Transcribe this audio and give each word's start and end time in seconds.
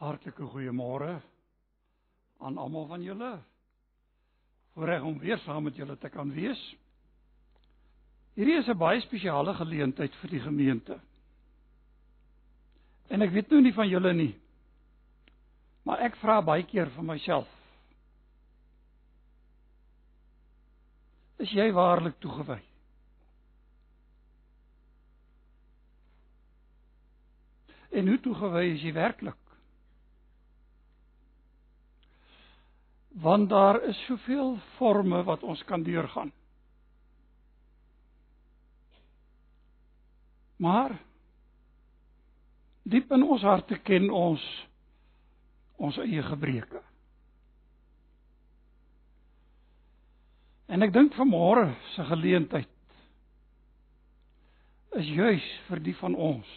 Hartlike 0.00 0.46
goeiemôre 0.48 1.20
aan 2.40 2.56
almal 2.58 2.86
van 2.88 3.02
julle. 3.04 3.34
Voorreg 4.72 5.02
om 5.04 5.18
weer 5.20 5.38
saam 5.44 5.66
met 5.68 5.76
julle 5.76 5.98
te 5.98 6.08
kan 6.08 6.30
wees. 6.32 6.60
Hierdie 8.34 8.56
is 8.56 8.68
'n 8.68 8.78
baie 8.78 9.00
spesiale 9.00 9.54
geleentheid 9.54 10.14
vir 10.22 10.30
die 10.30 10.40
gemeente. 10.40 11.00
En 13.10 13.22
ek 13.22 13.30
weet 13.30 13.50
nou 13.50 13.60
nie 13.60 13.74
van 13.74 13.88
julle 13.88 14.12
nie. 14.12 14.34
Maar 15.82 15.98
ek 16.06 16.16
vra 16.16 16.40
baie 16.40 16.62
keer 16.62 16.90
vir 16.90 17.04
myself. 17.04 17.48
Is 21.40 21.50
jy 21.50 21.72
waarlik 21.72 22.18
toegewy? 22.20 22.60
En 27.90 28.08
hoe 28.08 28.20
toegewy 28.20 28.64
is 28.74 28.82
jy 28.82 28.92
werklik? 28.92 29.39
Want 33.10 33.48
daar 33.48 33.82
is 33.82 34.04
soveel 34.06 34.58
forme 34.76 35.22
wat 35.22 35.42
ons 35.42 35.64
kan 35.64 35.82
deurgaan. 35.82 36.32
Maar 40.56 40.98
diep 42.82 43.10
in 43.10 43.22
ons 43.22 43.42
harte 43.42 43.78
ken 43.78 44.10
ons 44.10 44.44
ons 45.80 45.96
eie 46.04 46.22
gebreke. 46.22 46.82
En 50.70 50.84
ek 50.84 50.92
dink 50.92 51.16
vanmôre 51.16 51.70
se 51.94 52.04
geleentheid 52.04 52.68
is 55.00 55.08
juis 55.08 55.46
vir 55.68 55.80
die 55.86 55.94
van 55.98 56.14
ons 56.14 56.50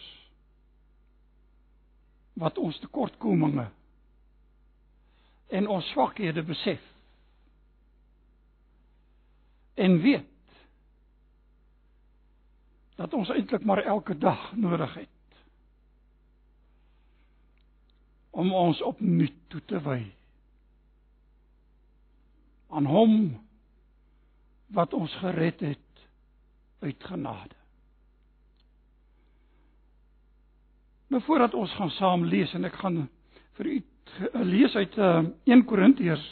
wat 2.38 2.58
ons 2.58 2.78
tekortkominge 2.82 3.66
en 5.46 5.68
ons 5.68 5.88
swakhede 5.92 6.42
besef. 6.42 6.82
En 9.74 10.00
weet 10.00 10.30
dat 12.94 13.14
ons 13.14 13.28
eintlik 13.28 13.64
maar 13.64 13.82
elke 13.82 14.18
dag 14.18 14.52
nodig 14.56 14.94
het 14.94 15.08
om 18.30 18.52
ons 18.54 18.82
opnuut 18.82 19.34
toe 19.48 19.62
te 19.64 19.80
wy 19.82 20.00
aan 22.74 22.86
hom 22.86 23.18
wat 24.74 24.94
ons 24.94 25.12
gered 25.22 25.60
het 25.60 26.06
uit 26.82 27.04
genade. 27.04 27.54
Nou 31.06 31.22
voordat 31.22 31.54
ons 31.54 31.74
gaan 31.78 31.90
saam 31.90 32.24
lees 32.26 32.52
en 32.54 32.66
ek 32.66 32.74
gaan 32.82 33.04
vir 33.58 33.70
u 33.70 33.76
lees 34.32 34.74
uit 34.74 34.96
uh, 34.98 35.22
1 35.44 35.64
Korintiërs. 35.64 36.24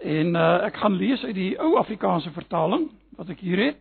En 0.00 0.34
uh, 0.36 0.66
ek 0.68 0.76
gaan 0.76 0.98
lees 1.00 1.24
uit 1.24 1.34
die 1.34 1.52
ou 1.58 1.76
Afrikaanse 1.80 2.30
vertaling 2.30 2.90
wat 3.16 3.32
ek 3.32 3.40
hier 3.40 3.62
het. 3.64 3.80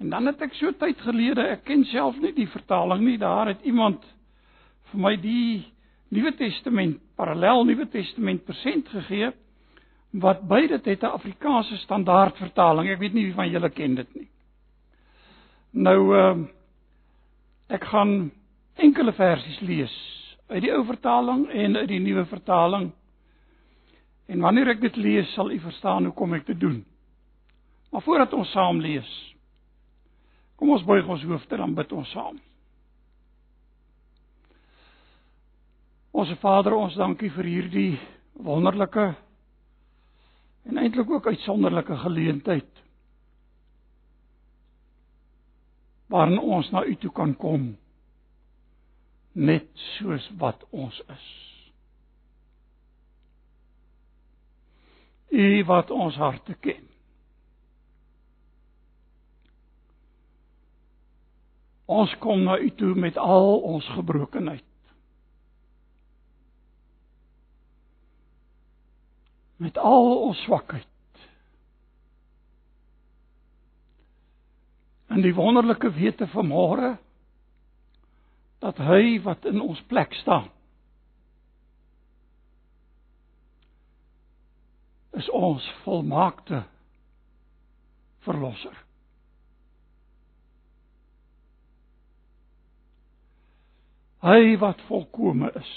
En 0.00 0.08
dan 0.14 0.30
het 0.30 0.40
ek 0.40 0.54
so 0.56 0.72
tyd 0.80 1.00
gelede, 1.04 1.44
ek 1.52 1.66
ken 1.68 1.84
self 1.90 2.16
nie 2.22 2.32
die 2.32 2.48
vertaling 2.48 3.02
nie, 3.04 3.18
daar 3.20 3.50
het 3.52 3.60
iemand 3.68 4.04
vir 4.90 5.02
my 5.04 5.12
die 5.20 5.66
Nuwe 6.10 6.32
Testament, 6.38 6.96
parallel 7.20 7.66
Nuwe 7.68 7.86
Testament 7.92 8.46
persent 8.48 8.88
gegee 8.90 9.28
wat 10.10 10.40
beide 10.48 10.80
het 10.82 11.02
'n 11.02 11.14
Afrikaanse 11.14 11.76
standaard 11.76 12.36
vertaling. 12.36 12.88
Ek 12.88 12.98
weet 12.98 13.12
nie 13.12 13.24
wie 13.24 13.34
van 13.34 13.50
julle 13.50 13.70
ken 13.70 13.94
dit 13.94 14.14
nie. 14.14 14.28
Nou 15.72 16.16
uh 16.16 16.34
Ek 17.70 17.84
gaan 17.86 18.30
enkele 18.82 19.12
versies 19.14 19.60
lees 19.62 19.94
uit 20.50 20.64
die 20.64 20.72
ou 20.74 20.82
vertaling 20.88 21.44
en 21.54 21.76
uit 21.78 21.88
die 21.92 22.00
nuwe 22.02 22.24
vertaling. 22.26 22.88
En 24.30 24.42
wanneer 24.42 24.72
ek 24.74 24.82
dit 24.82 24.96
lees, 24.98 25.30
sal 25.34 25.52
u 25.54 25.58
verstaan 25.62 26.08
hoe 26.08 26.14
kom 26.14 26.34
ek 26.34 26.48
te 26.48 26.56
doen. 26.58 26.80
Maar 27.90 28.02
voordat 28.02 28.34
ons 28.34 28.50
saam 28.54 28.78
lees, 28.82 29.10
kom 30.58 30.70
ons 30.74 30.86
buig 30.86 31.06
ons 31.06 31.22
hoofde 31.26 31.58
dan 31.58 31.74
bid 31.74 31.92
ons 31.94 32.10
saam. 32.14 32.38
Onse 36.10 36.36
Vader, 36.42 36.74
ons 36.74 36.98
dankie 36.98 37.30
vir 37.34 37.46
hierdie 37.46 37.92
wonderlike 38.34 39.12
en 40.66 40.78
eintlik 40.82 41.10
ook 41.10 41.26
uitsonderlike 41.30 41.96
geleentheid 42.02 42.82
waarin 46.10 46.38
ons 46.38 46.70
na 46.70 46.82
u 46.84 46.96
toe 46.96 47.12
kan 47.14 47.36
kom 47.38 47.76
net 49.32 49.68
soos 49.74 50.26
wat 50.42 50.64
ons 50.74 51.02
is. 51.06 51.26
U 55.30 55.64
wat 55.64 55.90
ons 55.94 56.18
harte 56.18 56.56
ken. 56.66 56.88
Ons 61.90 62.14
kom 62.22 62.42
na 62.42 62.58
u 62.58 62.70
toe 62.74 62.94
met 62.98 63.16
al 63.18 63.60
ons 63.70 63.86
gebrokenheid. 63.94 64.66
Met 69.62 69.78
al 69.78 70.16
ons 70.26 70.42
swakheid. 70.42 70.89
In 75.10 75.24
die 75.24 75.34
wonderlike 75.34 75.90
wete 75.96 76.26
van 76.30 76.46
môre 76.46 76.90
dat 78.60 78.78
hy 78.78 79.18
wat 79.24 79.44
in 79.48 79.60
ons 79.60 79.80
plek 79.90 80.14
staan 80.20 80.50
is 85.18 85.30
ons 85.34 85.64
volmaakte 85.84 86.62
verlosser. 88.24 88.76
Hy 94.20 94.56
wat 94.60 94.80
volkome 94.88 95.50
is. 95.56 95.70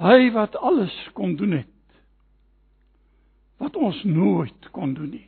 Hy 0.00 0.30
wat 0.34 0.56
alles 0.56 0.94
kon 1.14 1.36
doen 1.36 1.60
het 1.60 1.77
wat 3.58 3.76
ons 3.76 4.02
nooit 4.06 4.70
kon 4.70 4.94
doen 4.94 5.10
nie. 5.10 5.26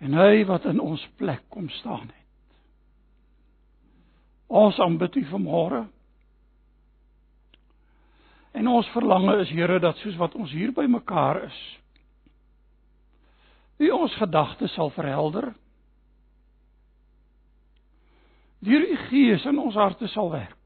En 0.00 0.16
hy 0.16 0.44
wat 0.48 0.64
in 0.68 0.80
ons 0.80 1.02
plek 1.16 1.44
kom 1.52 1.68
staan 1.78 2.08
het. 2.08 2.24
Ons 4.46 4.78
aanbid 4.80 5.16
U 5.16 5.24
vanmôre. 5.32 5.86
En 8.56 8.68
ons 8.68 8.92
verlange 8.94 9.36
is 9.42 9.52
Here 9.52 9.80
dat 9.80 9.98
soos 10.00 10.16
wat 10.20 10.36
ons 10.38 10.52
hier 10.52 10.72
by 10.72 10.86
mekaar 10.88 11.42
is, 11.48 11.62
U 13.76 13.90
ons 13.92 14.14
gedagtes 14.16 14.72
sal 14.72 14.88
verhelder. 14.94 15.50
Deur 18.64 18.86
U 18.86 18.96
Gees 19.10 19.44
in 19.44 19.58
ons 19.60 19.76
harte 19.76 20.08
sal 20.08 20.30
werk 20.32 20.65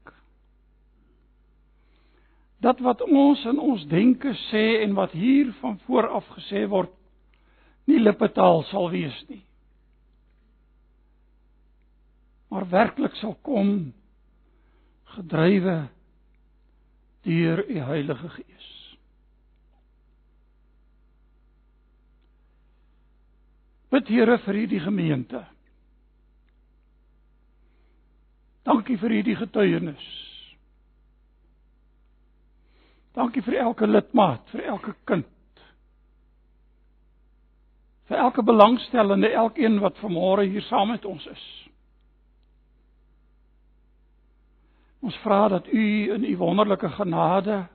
dat 2.61 2.81
wat 2.85 3.01
ons 3.01 3.43
in 3.49 3.59
ons 3.59 3.85
denke 3.89 4.33
sê 4.49 4.65
en 4.83 4.93
wat 4.97 5.13
hier 5.17 5.53
van 5.61 5.79
vooraf 5.87 6.27
gesê 6.37 6.65
word 6.69 6.93
nie 7.89 7.99
lippetaal 8.01 8.63
sal 8.69 8.91
wees 8.93 9.17
nie 9.29 9.43
maar 12.51 12.67
werklik 12.69 13.15
sal 13.21 13.37
kom 13.45 13.91
gedrywe 15.15 15.79
deur 17.25 17.65
u 17.67 17.81
Heilige 17.91 18.29
Gees 18.37 18.71
Bid 23.91 24.07
Here 24.07 24.37
vir 24.45 24.55
hierdie 24.55 24.79
gemeente. 24.79 25.41
Dankie 28.63 28.95
vir 29.01 29.17
hierdie 29.17 29.35
getuienis. 29.35 30.05
Dankie 33.13 33.43
vir 33.43 33.59
elke 33.65 33.87
lidmaat, 33.87 34.43
vir 34.53 34.63
elke 34.71 34.93
kind. 35.05 35.27
Vir 38.07 38.17
elke 38.23 38.43
belangstellende, 38.43 39.31
elkeen 39.35 39.79
wat 39.83 39.99
vanmôre 39.99 40.47
hier 40.47 40.63
saam 40.67 40.91
met 40.93 41.05
ons 41.05 41.25
is. 41.31 41.43
Ons 45.01 45.17
vra 45.23 45.47
dat 45.49 45.67
U 45.67 45.85
in 46.15 46.25
U 46.29 46.33
wonderlike 46.37 46.89
genade 46.95 47.65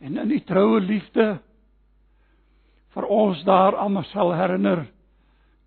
en 0.00 0.16
in 0.16 0.30
U 0.30 0.40
troue 0.46 0.80
liefde 0.80 1.40
vir 2.94 3.06
ons 3.06 3.42
daaraan 3.44 3.98
sal 4.12 4.32
herinner 4.34 4.86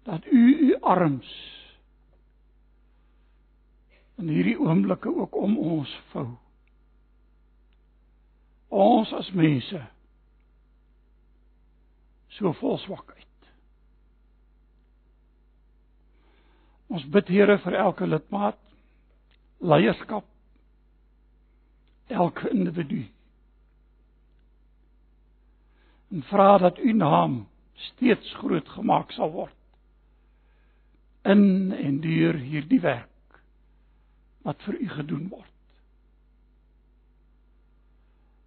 dat 0.08 0.26
U 0.26 0.44
U 0.70 0.70
arms 0.82 1.34
in 4.22 4.30
hierdie 4.32 4.58
oomblikke 4.60 5.12
ook 5.12 5.36
om 5.36 5.58
ons 5.58 5.92
vou 6.14 6.30
ons 8.74 9.12
as 9.14 9.30
mense 9.38 9.82
so 12.34 12.54
vol 12.58 12.80
swakheid. 12.82 13.30
Ons 16.94 17.06
bid 17.14 17.30
Here 17.30 17.58
vir 17.62 17.78
elke 17.78 18.08
lidmaat, 18.10 18.60
leierskap, 19.62 20.26
elke 22.10 22.50
individu. 22.50 23.04
En 26.14 26.26
vra 26.30 26.58
dat 26.62 26.82
u 26.82 26.94
naam 26.94 27.44
steeds 27.94 28.34
groot 28.42 28.70
gemaak 28.70 29.14
sal 29.14 29.32
word 29.34 29.58
in 31.24 31.72
en 31.72 32.02
deur 32.04 32.36
hierdie 32.36 32.82
werk 32.84 33.40
wat 34.44 34.60
vir 34.68 34.76
u 34.76 34.88
gedoen 34.98 35.30
word. 35.32 35.53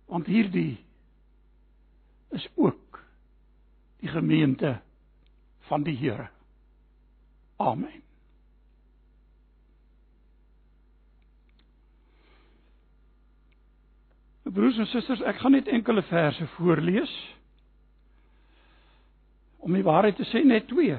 Want 0.07 0.27
hierdie 0.27 0.79
is 2.31 2.49
ook 2.55 3.01
die 4.03 4.09
gemeente 4.09 4.81
van 5.67 5.83
die 5.83 5.97
Here. 5.97 6.29
Amen. 7.57 8.03
Broers 14.43 14.79
en 14.79 14.87
susters, 14.87 15.21
ek 15.27 15.41
gaan 15.43 15.57
net 15.57 15.69
enkele 15.69 16.03
verse 16.07 16.47
voorlees. 16.55 17.13
Om 19.59 19.75
die 19.75 19.85
waarheid 19.85 20.17
te 20.17 20.27
sê 20.31 20.45
net 20.47 20.69
twee. 20.71 20.95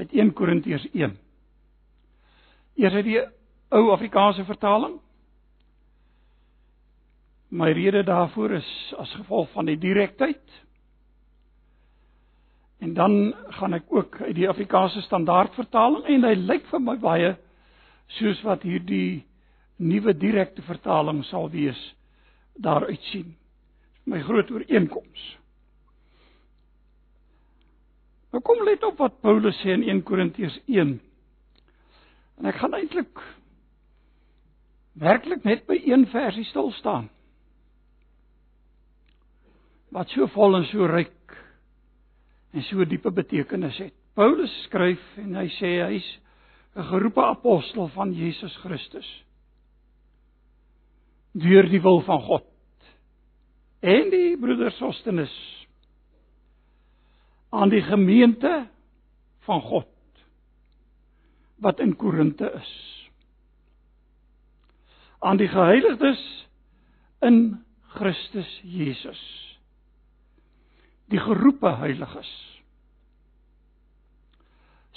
Uit 0.00 0.12
1 0.12 0.32
Korintiërs 0.34 0.88
1. 0.90 1.14
Eers 2.80 2.98
uit 2.98 3.06
die 3.06 3.20
ou 3.70 3.84
Afrikaanse 3.94 4.44
vertaling. 4.48 4.98
My 7.50 7.72
rede 7.74 8.02
daarvoor 8.06 8.50
is 8.50 8.94
as 8.98 9.14
gevolg 9.18 9.50
van 9.50 9.66
die 9.66 9.78
direktheid. 9.78 10.62
En 12.78 12.94
dan 12.94 13.34
gaan 13.58 13.74
ek 13.74 13.88
ook 13.88 14.20
uit 14.20 14.34
die 14.34 14.48
Afrikaanse 14.48 15.02
standaard 15.02 15.54
vertaling 15.54 16.06
en 16.06 16.24
hy 16.24 16.36
lyk 16.38 16.70
vir 16.70 16.80
my 16.80 16.94
baie 17.02 17.34
soos 18.20 18.40
wat 18.46 18.62
hierdie 18.62 19.26
nuwe 19.82 20.14
direkte 20.14 20.62
vertaling 20.62 21.24
sal 21.26 21.50
wees 21.50 21.80
daaruit 22.54 23.02
sien. 23.10 23.34
My 24.06 24.22
groot 24.22 24.50
ooreenkoms. 24.50 25.26
Nou 28.30 28.42
kom 28.46 28.62
let 28.64 28.84
op 28.86 28.98
wat 29.02 29.20
Paulus 29.20 29.58
sê 29.64 29.74
in 29.74 29.88
1 29.88 30.02
Korintiërs 30.06 30.60
1. 30.70 30.98
En 32.38 32.48
ek 32.48 32.60
gaan 32.62 32.78
eintlik 32.78 33.22
werklik 35.00 35.42
net 35.44 35.66
by 35.66 35.82
een 35.82 36.06
versie 36.14 36.46
stil 36.46 36.70
staan. 36.78 37.10
Wat 39.90 40.10
so 40.14 40.26
vol 40.34 40.56
en 40.60 40.66
so 40.70 40.86
ryk 40.86 41.34
en 42.54 42.62
so 42.66 42.84
diepe 42.84 43.10
betekenis 43.14 43.78
het. 43.78 43.94
Paulus 44.14 44.52
skryf 44.66 45.02
en 45.22 45.34
hy 45.38 45.46
sê 45.58 45.70
hy's 45.86 46.08
'n 46.76 46.86
geroepe 46.90 47.22
apostel 47.22 47.88
van 47.94 48.12
Jesus 48.12 48.56
Christus 48.62 49.08
deur 51.32 51.68
die 51.70 51.80
wil 51.82 52.00
van 52.02 52.20
God. 52.20 52.46
En 53.80 54.10
die 54.10 54.36
broeder 54.38 54.72
Sostenes 54.72 55.32
aan 57.50 57.68
die 57.68 57.82
gemeente 57.82 58.68
van 59.46 59.60
God 59.60 59.86
wat 61.60 61.80
in 61.80 61.96
Korinte 61.96 62.52
is. 62.60 62.72
Aan 65.18 65.36
die 65.36 65.48
geheiligdes 65.48 66.46
in 67.20 67.64
Christus 67.88 68.60
Jesus. 68.62 69.49
Die 71.10 71.18
geroepe 71.18 71.74
heiliges. 71.80 72.30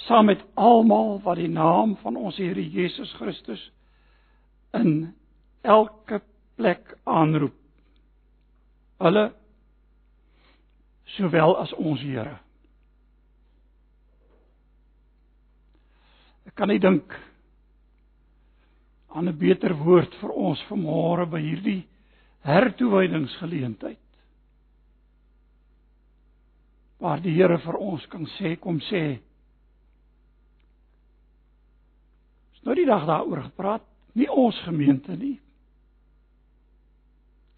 Saam 0.06 0.28
met 0.30 0.44
almal 0.54 1.20
wat 1.24 1.40
die 1.40 1.48
naam 1.48 1.96
van 2.02 2.16
ons 2.16 2.36
Here 2.36 2.62
Jesus 2.70 3.12
Christus 3.18 3.62
in 4.76 5.14
elke 5.62 6.20
plek 6.56 6.96
aanroep. 7.04 7.56
Hulle 9.02 9.24
sowel 11.16 11.56
as 11.62 11.72
ons 11.72 12.02
Here. 12.04 12.38
Ek 16.44 16.54
kan 16.58 16.70
nie 16.70 16.78
dink 16.82 17.14
aan 19.14 19.28
'n 19.28 19.38
beter 19.38 19.74
woord 19.74 20.14
vir 20.20 20.30
ons 20.30 20.60
vanmôre 20.68 21.26
by 21.30 21.40
hierdie 21.40 21.82
hertoewydingsgeleentheid. 22.44 24.03
Waar 27.04 27.20
die 27.20 27.34
Here 27.36 27.58
vir 27.60 27.76
ons 27.76 28.04
kan 28.12 28.24
sê 28.38 28.54
kom 28.56 28.80
sê. 28.88 29.04
Ons 32.54 32.64
nou 32.64 32.76
die 32.78 32.88
dag 32.88 33.04
daaroor 33.08 33.44
gepraat, 33.50 33.84
nie 34.16 34.30
ons 34.30 34.56
gemeente 34.64 35.12
nie 35.12 35.36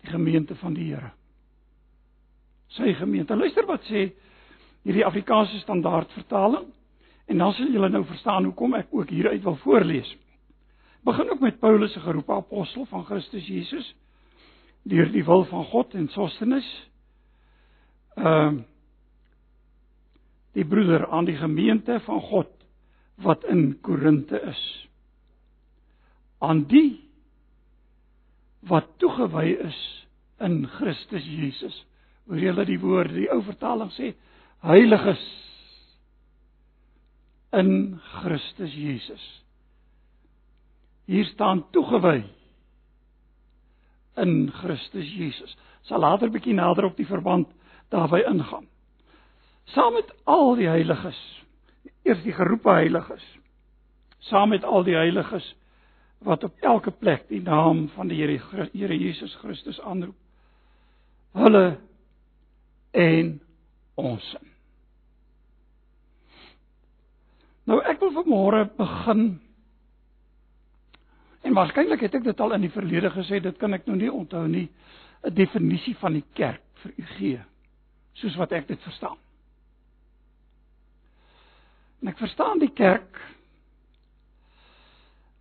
die 0.07 0.13
gemeente 0.13 0.55
van 0.55 0.75
die 0.75 0.87
Here. 0.93 1.11
Sy 2.77 2.95
gemeente. 2.99 3.37
Luister 3.37 3.67
wat 3.67 3.85
sê 3.91 4.09
hierdie 4.87 5.07
Afrikaanse 5.07 5.59
standaard 5.65 6.13
vertaling 6.15 6.69
en 7.27 7.43
dan 7.43 7.55
sal 7.57 7.73
julle 7.75 7.91
nou 7.91 8.05
verstaan 8.07 8.47
hoekom 8.47 8.77
ek 8.79 8.93
ook 8.95 9.11
hieruit 9.11 9.43
wil 9.43 9.59
voorlees. 9.65 10.09
Begin 11.07 11.31
ook 11.31 11.43
met 11.43 11.59
Paulus 11.63 11.93
se 11.95 12.03
geroepe 12.03 12.35
apostel 12.35 12.87
van 12.91 13.05
Christus 13.07 13.47
Jesus 13.47 13.95
deur 14.87 15.11
die 15.11 15.25
wil 15.27 15.43
van 15.51 15.65
God 15.73 15.95
en 15.99 16.09
Sostenes. 16.15 16.67
Ehm 18.17 18.63
uh, 18.63 18.65
die 20.57 20.65
broeder 20.65 21.07
aan 21.13 21.29
die 21.29 21.37
gemeente 21.37 22.01
van 22.07 22.21
God 22.21 22.53
wat 23.21 23.45
in 23.45 23.79
Korinte 23.85 24.41
is. 24.41 24.63
Aan 26.41 26.65
die 26.69 27.01
wat 28.69 28.89
toegewy 29.01 29.57
is 29.69 29.81
in 30.41 30.65
Christus 30.79 31.25
Jesus. 31.25 31.77
Hoor 32.27 32.41
julle 32.41 32.65
die 32.69 32.81
woorde, 32.81 33.15
die 33.15 33.29
ou 33.33 33.41
vertaling 33.47 33.93
sê 33.95 34.13
heiliges 34.67 35.23
in 37.57 37.99
Christus 38.21 38.73
Jesus. 38.75 39.27
Hier 41.07 41.29
staan 41.31 41.63
toegewy 41.73 42.25
in 44.17 44.51
Christus 44.63 45.07
Jesus. 45.13 45.53
Sal 45.87 46.03
later 46.03 46.33
bietjie 46.33 46.57
nader 46.57 46.89
op 46.89 46.97
die 46.99 47.07
verband 47.07 47.53
daarby 47.93 48.25
ingaan. 48.27 48.67
Saam 49.75 49.97
met 49.99 50.13
al 50.25 50.55
die 50.59 50.69
heiliges, 50.69 51.19
eers 52.07 52.23
die 52.23 52.35
geroepe 52.35 52.71
heiliges, 52.71 53.25
saam 54.31 54.53
met 54.55 54.65
al 54.65 54.85
die 54.87 54.95
heiliges 54.95 55.47
wat 56.27 56.45
op 56.45 56.55
elke 56.61 56.91
plek 56.91 57.27
die 57.29 57.43
naam 57.43 57.89
van 57.95 58.09
die 58.09 58.19
Here 58.21 58.69
Here 58.73 58.99
Jesus 58.99 59.35
Christus 59.43 59.81
aanroep. 59.81 60.17
Hulle 61.37 61.79
en 62.97 63.41
ons. 63.95 64.29
Nou 67.67 67.81
ek 67.83 68.01
wil 68.01 68.15
vanmôre 68.15 68.63
begin 68.79 69.27
en 71.47 71.55
waarskynlik 71.55 72.03
het 72.03 72.17
ek 72.19 72.25
dit 72.27 72.41
al 72.43 72.57
in 72.57 72.65
die 72.65 72.73
verlede 72.75 73.11
gesê, 73.15 73.39
dit 73.43 73.59
kan 73.59 73.77
ek 73.77 73.85
nou 73.87 73.95
nie 73.99 74.11
onthou 74.11 74.47
nie, 74.51 74.69
'n 75.23 75.35
definisie 75.35 75.95
van 76.01 76.13
die 76.13 76.25
kerk 76.35 76.63
vir 76.83 76.93
u 76.97 77.05
gee 77.19 77.41
soos 78.15 78.37
wat 78.37 78.53
ek 78.53 78.69
dit 78.69 78.83
verstaan. 78.83 79.19
En 82.01 82.13
ek 82.13 82.19
verstaan 82.19 82.61
die 82.63 82.73
kerk 82.73 83.21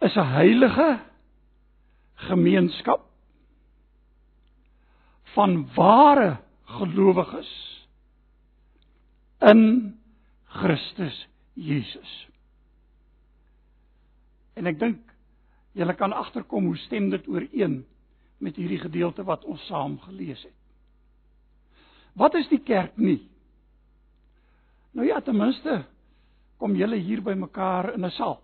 is 0.06 0.16
'n 0.16 0.32
heilige 0.36 1.00
gemeenskap 2.28 3.04
van 5.36 5.68
ware 5.76 6.38
gelowiges 6.64 7.52
in 9.40 10.00
Christus 10.44 11.28
Jesus. 11.54 12.28
En 14.54 14.66
ek 14.66 14.80
dink 14.80 15.02
julle 15.76 15.96
kan 16.00 16.14
agterkom 16.14 16.66
hoe 16.66 16.78
stem 16.78 17.10
dit 17.10 17.28
ooreen 17.28 17.86
met 18.38 18.56
hierdie 18.56 18.80
gedeelte 18.80 19.24
wat 19.28 19.44
ons 19.44 19.66
saam 19.68 20.00
gelees 20.00 20.44
het. 20.44 20.56
Wat 22.16 22.36
is 22.40 22.48
die 22.48 22.62
kerk 22.64 22.96
nie? 22.98 23.20
Nou 24.96 25.08
ja, 25.08 25.20
ten 25.20 25.36
minste 25.36 25.84
kom 26.58 26.76
julle 26.76 26.96
hier 26.96 27.22
by 27.22 27.34
mekaar 27.34 27.94
in 27.94 28.06
'n 28.06 28.12
saal. 28.12 28.42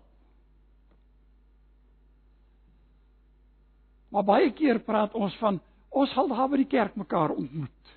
Maar 4.12 4.24
baie 4.24 4.52
keer 4.52 4.80
praat 4.80 5.14
ons 5.14 5.34
van 5.36 5.60
ons 5.88 6.10
sal 6.12 6.28
daar 6.28 6.48
by 6.48 6.56
die 6.56 6.68
kerk 6.68 6.96
mekaar 6.96 7.30
ontmoet. 7.30 7.96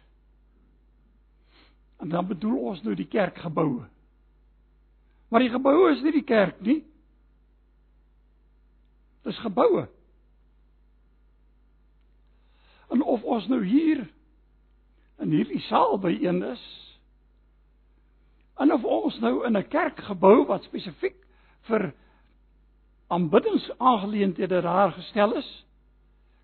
En 2.00 2.10
dan 2.10 2.28
bedoel 2.28 2.58
ons 2.58 2.82
nou 2.84 2.96
die 2.96 3.08
kerkgeboue. 3.08 3.86
Maar 5.30 5.40
die 5.40 5.50
geboue 5.50 5.92
is 5.92 6.02
nie 6.02 6.12
die 6.12 6.24
kerk 6.24 6.60
nie. 6.62 6.84
Dis 9.24 9.38
geboue. 9.38 9.88
En 12.90 13.02
of 13.02 13.24
ons 13.24 13.48
nou 13.48 13.64
hier 13.66 14.06
in 15.20 15.32
hierdie 15.32 15.62
saal 15.68 15.98
by 16.00 16.14
een 16.22 16.44
is 16.44 16.64
En 18.56 18.72
of 18.74 18.84
ons 18.84 19.20
nou 19.20 19.46
in 19.46 19.58
'n 19.58 19.68
kerkgebou 19.68 20.46
wat 20.46 20.64
spesifiek 20.64 21.16
vir 21.68 21.94
aanbiddingsaangeleenthede 23.08 24.62
daar 24.62 24.92
gestel 24.92 25.36
is, 25.36 25.66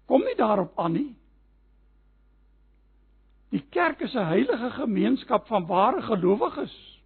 kom 0.05 0.21
nie 0.21 0.35
daarop 0.35 0.79
aan 0.79 0.91
nie. 0.91 1.15
Die 3.49 3.65
kerk 3.69 4.01
is 4.01 4.13
'n 4.15 4.25
heilige 4.25 4.69
gemeenskap 4.69 5.47
van 5.47 5.65
ware 5.65 6.01
gelowiges. 6.01 7.01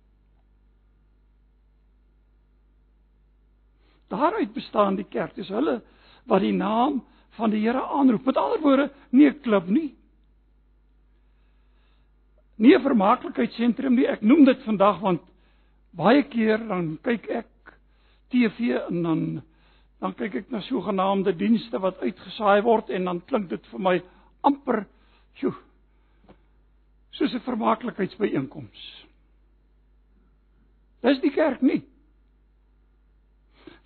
Daaruit 4.07 4.53
bestaan 4.53 4.95
die 4.95 5.07
kerk. 5.09 5.35
Dis 5.35 5.47
hulle 5.47 5.81
wat 6.25 6.41
die 6.41 6.53
naam 6.53 7.03
van 7.29 7.49
die 7.49 7.61
Here 7.61 7.81
aanroep. 7.81 8.25
Met 8.25 8.37
ander 8.37 8.61
woorde, 8.61 8.91
nie 9.09 9.29
'n 9.29 9.39
klub 9.41 9.67
nie. 9.67 9.95
Nie 12.57 12.75
'n 12.75 12.81
vermaaklikheidssentrum 12.81 13.95
nie. 13.95 14.07
Ek 14.07 14.21
noem 14.21 14.45
dit 14.45 14.61
vandag 14.63 14.99
want 15.01 15.21
baie 15.91 16.23
keer 16.23 16.57
dan 16.57 16.97
kyk 17.03 17.27
ek 17.29 17.77
TV 18.31 18.79
en 18.89 19.03
dan 19.03 19.41
dan 19.99 20.13
kyk 20.13 20.35
ek 20.35 20.51
na 20.51 20.61
sogenaamde 20.61 21.33
dienste 21.35 21.79
wat 21.79 21.99
uitgesaai 22.03 22.61
word 22.61 22.89
en 22.89 23.05
dan 23.05 23.21
klink 23.25 23.49
dit 23.49 23.67
vir 23.71 23.79
my 23.79 24.01
amper 24.43 24.85
sjo 25.39 25.53
soos 27.15 27.33
'n 27.33 27.39
vermaaklikheidsbyeenkoms. 27.47 29.05
Dis 31.01 31.21
die 31.21 31.31
kerk 31.31 31.61
nie. 31.61 31.83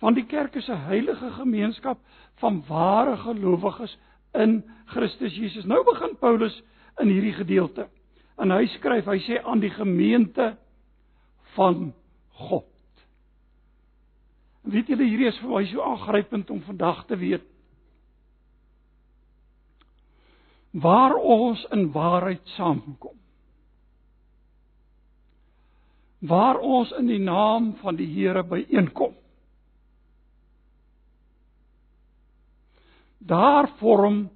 Want 0.00 0.16
die 0.16 0.26
kerk 0.26 0.56
is 0.56 0.68
'n 0.68 0.86
heilige 0.88 1.30
gemeenskap 1.30 1.98
van 2.40 2.64
ware 2.68 3.16
gelowiges 3.16 3.98
in 4.34 4.64
Christus 4.86 5.34
Jesus. 5.34 5.64
Nou 5.64 5.84
begin 5.84 6.16
Paulus 6.16 6.62
in 6.98 7.08
hierdie 7.08 7.32
gedeelte. 7.32 7.88
En 8.40 8.52
hy 8.54 8.64
skryf, 8.76 9.08
hy 9.08 9.20
sê 9.26 9.38
aan 9.44 9.60
die 9.60 9.72
gemeente 9.74 10.54
van 11.56 11.90
God. 12.40 12.68
Weet 14.70 14.88
julle 14.92 15.08
hierdie 15.08 15.28
is 15.28 15.38
vir 15.42 15.52
my 15.52 15.62
so 15.68 15.84
aangrypend 15.84 16.50
om 16.52 16.60
vandag 16.64 17.04
te 17.08 17.18
weet. 17.20 17.46
Waar 20.70 21.16
ons 21.18 21.64
in 21.74 21.88
waarheid 21.92 22.52
saamkom. 22.56 23.16
Waar 26.20 26.60
ons 26.60 26.92
in 27.00 27.08
die 27.08 27.22
naam 27.22 27.72
van 27.80 27.96
die 27.96 28.06
Here 28.12 28.44
byeenkom. 28.44 29.16
Daar 33.18 33.68
vorm 33.80 34.28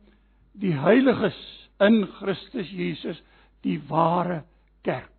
die 0.53 0.73
heiliges 0.77 1.39
in 1.85 2.05
Christus 2.19 2.71
Jesus 2.73 3.21
die 3.65 3.81
ware 3.89 4.43
kerk. 4.85 5.11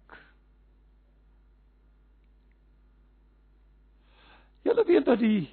Julle 4.66 4.86
weet 4.86 5.06
dat 5.06 5.20
die 5.22 5.50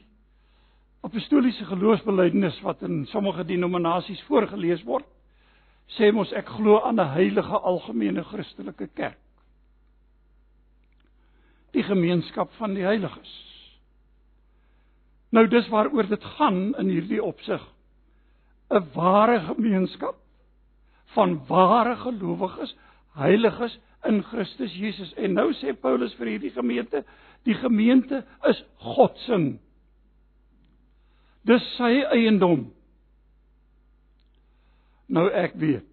apostoliese 1.03 1.65
geloofsbelijdenis 1.69 2.61
wat 2.65 2.83
in 2.87 3.03
sommige 3.11 3.45
denominasies 3.45 4.23
voorgeles 4.29 4.85
word, 4.89 5.09
sê 5.99 6.13
mos 6.15 6.33
ek 6.37 6.49
glo 6.57 6.81
aan 6.81 7.01
'n 7.01 7.13
heilige 7.17 7.59
algemene 7.59 8.25
Christelike 8.25 8.89
kerk. 8.95 9.19
Die 11.73 11.83
gemeenskap 11.83 12.53
van 12.61 12.75
die 12.75 12.85
heiliges. 12.85 13.33
Nou 15.33 15.47
dis 15.49 15.69
waaroor 15.69 16.09
dit 16.09 16.25
gaan 16.37 16.75
in 16.77 16.89
hierdie 16.89 17.23
opsig. 17.23 17.63
'n 18.71 18.87
ware 18.95 19.41
gemeenskap 19.41 20.22
van 21.17 21.37
ware 21.49 21.97
gelowiges, 22.03 22.75
heiliges 23.19 23.79
in 24.09 24.23
Christus 24.23 24.75
Jesus. 24.75 25.13
En 25.21 25.37
nou 25.37 25.51
sê 25.61 25.75
Paulus 25.79 26.15
vir 26.19 26.35
hierdie 26.35 26.53
gemeente, 26.55 27.05
die 27.47 27.57
gemeente 27.59 28.23
is 28.49 28.65
God 28.79 29.19
se. 29.27 29.39
Dis 31.47 31.65
sy 31.77 32.05
eiendom. 32.15 32.69
Nou 35.13 35.27
ek 35.35 35.57
weet. 35.61 35.89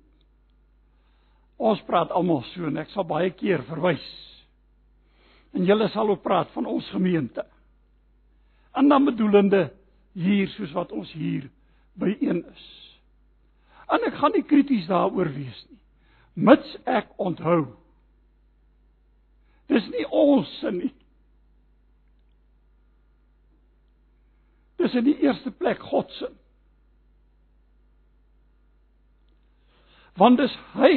Ons 1.60 1.82
praat 1.88 2.12
almal 2.16 2.44
so 2.54 2.70
en 2.70 2.80
ek 2.80 2.92
sal 2.94 3.04
baie 3.10 3.32
keer 3.36 3.66
verwys. 3.68 4.06
En 5.52 5.66
julle 5.66 5.90
sal 5.92 6.14
ook 6.14 6.22
praat 6.24 6.52
van 6.54 6.70
ons 6.70 6.88
gemeente. 6.94 7.44
En 8.78 8.88
dan 8.88 9.10
bedoelende 9.10 9.72
hier 10.14 10.48
soos 10.54 10.72
wat 10.78 10.94
ons 10.96 11.12
hier 11.18 11.50
byeen 12.00 12.46
is. 12.46 12.89
En 13.90 14.06
ek 14.06 14.18
gaan 14.22 14.36
nie 14.36 14.46
krities 14.46 14.88
daaroor 14.90 15.32
wees 15.34 15.62
nie. 15.70 15.80
Mits 16.50 16.76
ek 16.86 17.10
onthou. 17.18 17.66
Dis 19.70 19.86
nie 19.94 20.06
ons 20.14 20.50
se 20.60 20.72
nie. 20.74 20.92
Dis 24.80 24.96
in 24.96 25.08
die 25.10 25.18
eerste 25.26 25.52
plek 25.52 25.82
God 25.90 26.12
se. 26.18 26.30
Want 30.20 30.40
dis 30.40 30.56
hy 30.76 30.94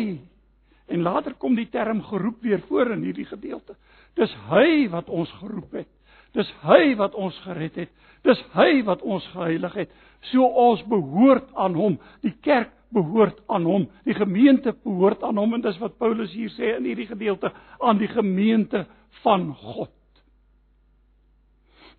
en 0.92 1.04
later 1.06 1.34
kom 1.40 1.56
die 1.56 1.68
term 1.72 2.02
geroep 2.04 2.42
weer 2.44 2.60
voor 2.68 2.92
in 2.92 3.04
hierdie 3.06 3.26
gedeelte. 3.28 3.76
Dis 4.18 4.32
hy 4.50 4.88
wat 4.92 5.08
ons 5.08 5.30
geroep 5.40 5.72
het. 5.80 5.88
Dis 6.36 6.48
hy 6.64 6.94
wat 7.00 7.14
ons 7.14 7.36
gered 7.44 7.76
het. 7.80 7.92
Dis 8.24 8.40
hy 8.56 8.82
wat 8.86 9.02
ons 9.02 9.24
geheilig 9.32 9.74
het. 9.82 9.90
So 10.30 10.46
ons 10.46 10.82
behoort 10.88 11.48
aan 11.58 11.76
hom. 11.76 11.98
Die 12.24 12.34
kerk 12.44 12.72
behoort 12.92 13.40
aan 13.48 13.66
hom. 13.68 13.88
Die 14.04 14.16
gemeente 14.16 14.74
behoort 14.84 15.22
aan 15.22 15.40
hom 15.40 15.56
en 15.56 15.64
dis 15.64 15.78
wat 15.80 15.98
Paulus 16.00 16.32
hier 16.36 16.52
sê 16.56 16.76
in 16.76 16.86
hierdie 16.88 17.08
gedeelte 17.08 17.52
aan 17.80 18.00
die 18.00 18.10
gemeente 18.10 18.86
van 19.22 19.50
God. 19.54 19.92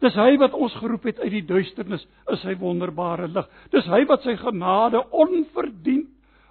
Dis 0.04 0.16
hy 0.20 0.36
wat 0.42 0.56
ons 0.58 0.74
geroep 0.82 1.06
het 1.08 1.22
uit 1.24 1.32
die 1.32 1.46
duisternis 1.48 2.04
in 2.28 2.40
sy 2.42 2.58
wonderbare 2.60 3.30
lig. 3.32 3.48
Dis 3.72 3.88
hy 3.88 4.04
wat 4.10 4.26
sy 4.26 4.36
genade 4.42 5.00
onverdien 5.16 6.08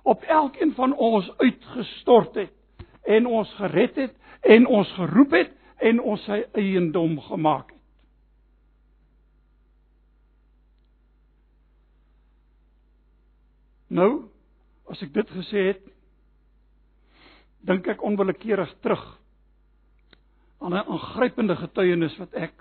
op 0.08 0.24
elkeen 0.24 0.72
van 0.78 0.94
ons 0.96 1.28
uitgestort 1.42 2.38
het 2.40 2.54
en 3.02 3.26
ons 3.26 3.50
gered 3.58 3.98
het 3.98 4.16
en 4.42 4.66
ons 4.66 4.88
geroep 4.96 5.36
het 5.36 5.52
en 5.82 6.00
ons 6.00 6.24
sy 6.26 6.40
eiendom 6.58 7.18
gemaak 7.28 7.70
het. 7.70 7.78
Nou, 13.92 14.31
as 14.92 15.02
ek 15.02 15.12
dit 15.14 15.30
gesê 15.38 15.66
het, 15.72 15.84
dink 17.64 17.86
ek 17.88 18.02
onwillekeurig 18.04 18.74
terug 18.84 19.04
aan 20.60 20.74
'n 20.74 20.84
aangrypende 20.84 21.56
getuienis 21.56 22.18
wat 22.18 22.34
ek 22.34 22.52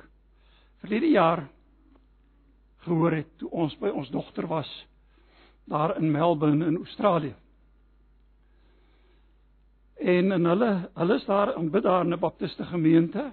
verlede 0.82 1.12
jaar 1.12 1.48
gehoor 2.86 3.12
het 3.12 3.38
toe 3.38 3.50
ons 3.50 3.76
by 3.78 3.90
ons 3.90 4.10
dogter 4.10 4.48
was 4.48 4.70
daar 5.70 5.98
in 5.98 6.12
Melbourne 6.12 6.66
in 6.66 6.78
Australië. 6.78 7.36
En 9.96 10.32
en 10.32 10.46
hulle 10.46 10.90
hulle 10.94 11.16
is 11.16 11.26
daar 11.26 11.56
in 11.58 11.70
bid 11.70 11.84
daar 11.84 12.06
'n 12.06 12.20
baptiste 12.20 12.66
gemeente. 12.66 13.32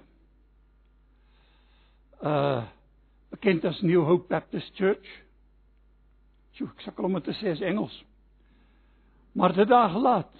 Uh 2.23 2.63
bekend 3.29 3.65
as 3.65 3.81
New 3.81 4.03
Hope 4.03 4.27
Baptist 4.27 4.75
Church. 4.75 5.07
Jy 6.51 6.65
ek 6.65 6.81
sukkel 6.81 7.03
om 7.03 7.13
dit 7.13 7.23
te 7.23 7.33
sê 7.33 7.51
as 7.51 7.61
Engels. 7.61 8.03
Maar 9.31 9.53
dit 9.53 9.67
daar 9.67 9.89
gelaat. 9.89 10.31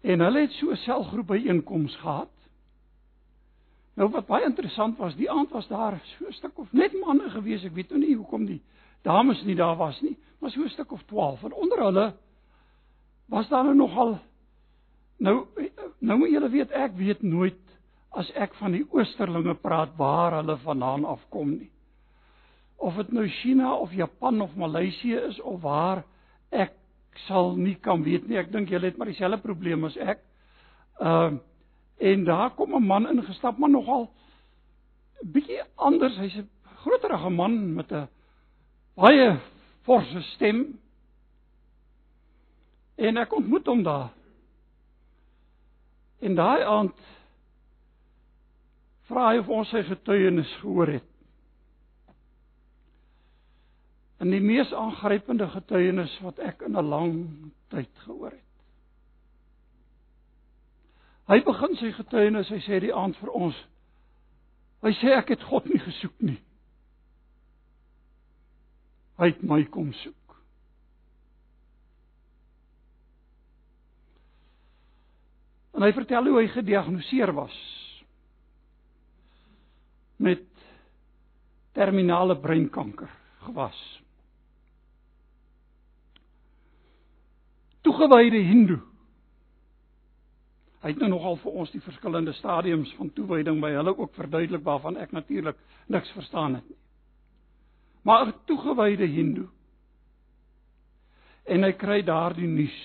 En 0.00 0.20
hulle 0.20 0.40
het 0.40 0.52
so 0.52 0.70
'n 0.70 0.76
selgroep 0.76 1.26
byeenkoms 1.26 1.96
gehad. 1.96 2.30
Nou 3.94 4.10
wat 4.10 4.26
baie 4.26 4.44
interessant 4.44 4.98
was, 4.98 5.16
die 5.16 5.30
aand 5.30 5.50
was 5.50 5.68
daar 5.68 6.00
so 6.04 6.26
'n 6.26 6.32
stuk 6.32 6.58
of 6.58 6.72
net 6.72 6.92
manne 7.04 7.30
gewees. 7.30 7.64
Ek 7.64 7.74
weet 7.74 7.88
nou 7.88 8.00
nie 8.00 8.16
hoekom 8.16 8.46
die 8.46 8.62
dames 9.02 9.42
nie 9.42 9.54
daar 9.54 9.76
was 9.76 10.00
nie, 10.00 10.18
maar 10.38 10.50
so 10.50 10.62
'n 10.62 10.68
stuk 10.68 10.92
of 10.92 11.02
12. 11.02 11.44
En 11.44 11.52
onder 11.52 11.78
hulle 11.78 12.14
was 13.26 13.48
daar 13.48 13.64
nou 13.64 13.74
nogal 13.74 14.18
nou 15.16 15.46
nou 15.98 16.18
moet 16.18 16.30
julle 16.30 16.48
weet 16.48 16.70
ek 16.70 16.92
weet 16.96 17.22
nooit 17.22 17.58
as 18.10 18.30
ek 18.32 18.54
van 18.54 18.72
die 18.72 18.86
oosterlinge 18.90 19.54
praat 19.54 19.96
waar 19.96 20.32
hulle 20.32 20.56
vandaan 20.56 21.04
afkom 21.04 21.50
nie. 21.50 21.70
Of 22.76 22.94
dit 22.94 23.12
nou 23.12 23.28
China 23.28 23.74
of 23.74 23.92
Japan 23.92 24.40
of 24.40 24.54
Maleisië 24.56 25.14
is 25.14 25.40
of 25.40 25.60
waar 25.60 26.04
ek 26.50 26.72
sal 27.26 27.56
nie 27.56 27.74
kan 27.74 28.02
weet 28.02 28.28
nie. 28.28 28.38
Ek 28.38 28.52
dink 28.52 28.68
julle 28.68 28.86
het 28.86 28.96
maar 28.96 29.06
dieselfde 29.06 29.42
probleem 29.42 29.84
as 29.84 29.96
ek. 29.96 30.24
Ehm 31.00 31.34
uh, 31.34 31.44
En 31.96 32.24
daar 32.24 32.50
kom 32.50 32.74
'n 32.74 32.86
man 32.86 33.08
ingestap, 33.08 33.56
maar 33.58 33.70
nogal 33.70 34.12
bietjie 35.20 35.62
anders. 35.74 36.16
Hy's 36.16 36.36
'n 36.36 36.50
groterige 36.76 37.28
man 37.28 37.74
met 37.74 37.92
'n 37.92 38.08
baie 38.94 39.40
forse 39.82 40.20
stem. 40.20 40.80
En 42.94 43.16
ek 43.16 43.34
ontmoet 43.34 43.66
hom 43.66 43.82
daar. 43.82 44.12
En 46.18 46.34
daai 46.34 46.62
aand 46.62 47.00
vra 49.02 49.30
hy 49.30 49.38
of 49.38 49.48
ons 49.48 49.68
sy 49.68 49.82
getuienis 49.82 50.56
gehoor 50.60 50.86
het. 50.86 51.15
En 54.18 54.30
die 54.32 54.40
mees 54.40 54.72
aangrypende 54.72 55.48
getuienis 55.52 56.18
wat 56.24 56.38
ek 56.38 56.62
in 56.66 56.76
'n 56.76 56.88
lang 56.88 57.14
tyd 57.68 57.92
gehoor 58.04 58.30
het. 58.30 58.42
Hy 61.26 61.42
begin 61.42 61.76
sy 61.76 61.92
getuienis, 61.92 62.48
hy 62.48 62.60
sê 62.62 62.80
die 62.80 62.94
aand 62.94 63.16
vir 63.16 63.30
ons. 63.30 63.56
Hy 64.82 64.92
sê 65.00 65.16
ek 65.16 65.28
het 65.34 65.42
God 65.42 65.64
nie 65.66 65.80
gesoek 65.82 66.20
nie. 66.22 66.38
Hy 69.18 69.26
het 69.32 69.42
my 69.42 69.64
kom 69.64 69.92
soek. 69.92 70.36
En 75.76 75.82
hy 75.82 75.92
vertel 75.92 76.30
hoe 76.30 76.38
hy 76.40 76.46
gediagnoseer 76.54 77.32
was 77.36 77.56
met 80.16 80.46
terminale 81.76 82.38
breinkanker 82.40 83.10
gewas. 83.44 83.76
Toegewyde 87.86 88.42
Hindoe 88.42 88.82
Hy 90.86 90.92
het 90.92 91.00
nou 91.02 91.08
nogal 91.10 91.34
vir 91.42 91.54
ons 91.58 91.70
die 91.74 91.82
verskillende 91.82 92.30
stadiums 92.36 92.92
van 92.94 93.08
toewyding 93.16 93.56
by 93.58 93.72
hulle 93.74 93.90
ook 93.96 94.12
verduidelik 94.14 94.62
waarvan 94.62 94.94
ek 95.02 95.10
natuurlik 95.16 95.58
niks 95.90 96.12
verstaan 96.14 96.54
het 96.60 96.68
nie. 96.68 96.78
Maar 98.06 98.26
'n 98.28 98.34
toegewyde 98.46 99.06
Hindoe. 99.10 99.48
En 101.44 101.62
hy 101.62 101.72
kry 101.72 102.02
daardie 102.02 102.46
nuus. 102.46 102.78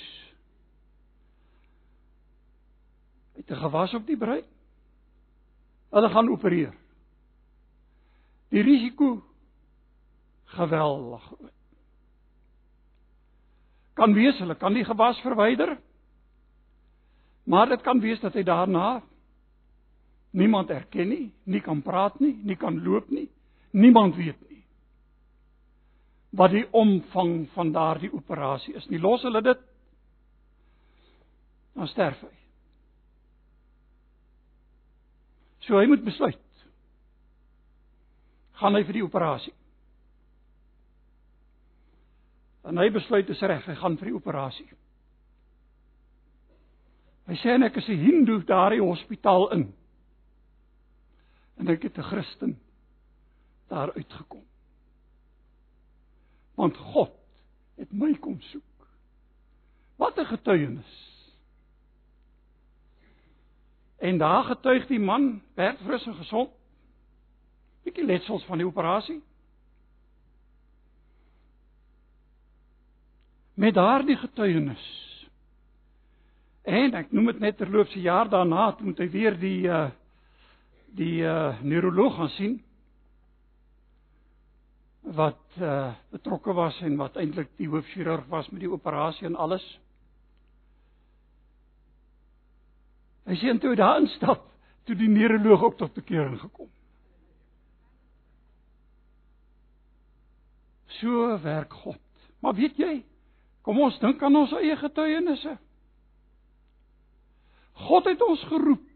Hy 3.33 3.45
het 3.45 3.51
'n 3.51 3.61
gewas 3.69 3.93
op 3.93 4.07
die 4.07 4.17
brein. 4.17 4.45
Hulle 5.91 6.09
gaan 6.09 6.29
opereer. 6.29 6.73
Die 8.49 8.61
risiko 8.61 9.21
geweldig. 10.45 11.33
Kan 14.01 14.15
wees 14.17 14.39
hulle 14.41 14.57
kan 14.57 14.73
die 14.73 14.85
gewas 14.87 15.19
verwyder 15.21 15.75
Maar 17.45 17.69
dit 17.69 17.81
kan 17.81 17.99
wees 18.01 18.21
dat 18.21 18.33
hy 18.37 18.43
daarna 18.45 19.01
niemand 20.31 20.69
erken 20.69 21.09
nie, 21.09 21.31
nie 21.43 21.61
kan 21.61 21.81
praat 21.83 22.19
nie, 22.21 22.35
nie 22.47 22.55
kan 22.55 22.77
loop 22.85 23.09
nie. 23.11 23.27
Niemand 23.75 24.15
weet 24.15 24.39
nie 24.45 24.51
wat 26.31 26.53
die 26.55 26.63
omvang 26.71 27.49
van 27.51 27.73
daardie 27.75 28.11
operasie 28.15 28.73
is. 28.79 28.87
Nie 28.87 29.01
los 29.03 29.23
hulle 29.27 29.41
dit 29.43 29.65
dan 31.75 31.89
sterf 31.91 32.21
hy. 32.23 32.31
So 35.67 35.79
hy 35.79 35.89
moet 35.91 36.05
besluit. 36.07 36.39
Gaan 38.61 38.77
hy 38.77 38.83
vir 38.87 38.99
die 38.99 39.03
operasie? 39.05 39.53
En 42.63 42.77
hy 42.77 42.89
besluit 42.93 43.27
dis 43.27 43.41
reg, 43.41 43.65
hy 43.65 43.75
gaan 43.75 43.97
vir 43.97 44.11
die 44.11 44.15
operasie. 44.15 44.67
Hy 47.29 47.37
sê 47.41 47.55
en 47.55 47.63
ek 47.63 47.77
is 47.77 47.87
'n 47.89 48.01
hindoe 48.01 48.43
daar 48.45 48.73
in 48.73 48.83
hospitaal 48.83 49.51
in. 49.55 49.73
En 51.57 51.67
ek 51.67 51.83
het 51.83 51.97
'n 51.97 52.09
Christen 52.09 52.59
daar 53.67 53.93
uitgekom. 53.93 54.43
Want 56.55 56.77
God 56.77 57.13
het 57.77 57.91
my 57.91 58.13
kom 58.19 58.41
soek. 58.41 58.87
Wat 59.95 60.17
'n 60.17 60.25
getuienis. 60.25 60.93
En 63.97 64.17
daar 64.17 64.43
getuig 64.43 64.87
die 64.87 64.99
man, 64.99 65.41
Bert 65.53 65.79
Frus 65.79 66.05
en 66.05 66.15
gesond. 66.15 66.49
Bietjie 67.83 68.05
letsels 68.05 68.45
van 68.45 68.57
die 68.57 68.65
operasie. 68.65 69.21
Met 73.53 73.73
daardie 73.73 74.17
getuienis 74.17 75.01
En 76.63 76.93
ek 76.93 77.09
noem 77.11 77.31
dit 77.31 77.39
net 77.41 77.57
terloops 77.57 77.95
'n 77.95 78.05
jaar 78.05 78.29
daarna 78.29 78.71
toe 78.71 78.85
moet 78.85 78.99
hy 78.99 79.09
weer 79.09 79.37
die 79.39 79.67
uh 79.67 79.89
die 80.93 81.23
uh 81.23 81.61
neuroloog 81.61 82.15
gaan 82.15 82.29
sien 82.29 82.63
wat 85.01 85.41
uh 85.57 85.93
betrokke 86.11 86.53
was 86.53 86.77
en 86.81 86.97
wat 86.97 87.15
eintlik 87.17 87.49
die 87.57 87.67
hoofchirurg 87.67 88.27
was 88.27 88.49
met 88.49 88.59
die 88.59 88.69
operasie 88.69 89.25
en 89.25 89.35
alles. 89.35 89.79
Hy 93.25 93.35
sien 93.35 93.59
toe 93.59 93.75
daar 93.75 93.99
instap 93.99 94.45
toe 94.85 94.95
die 94.95 95.09
neuroloog 95.09 95.63
ook 95.63 95.77
tot 95.77 95.93
bekering 95.93 96.39
gekom. 96.39 96.69
So 100.85 101.39
werk 101.41 101.73
God. 101.73 102.01
Maar 102.39 102.53
weet 102.53 102.77
jy, 102.77 103.03
kom 103.65 103.79
ons 103.79 103.99
dink 104.01 104.21
aan 104.23 104.35
ons 104.35 104.53
eie 104.57 104.75
getuienisse. 104.77 105.57
God 107.87 108.07
het 108.09 108.21
ons 108.25 108.41
geroep. 108.49 108.87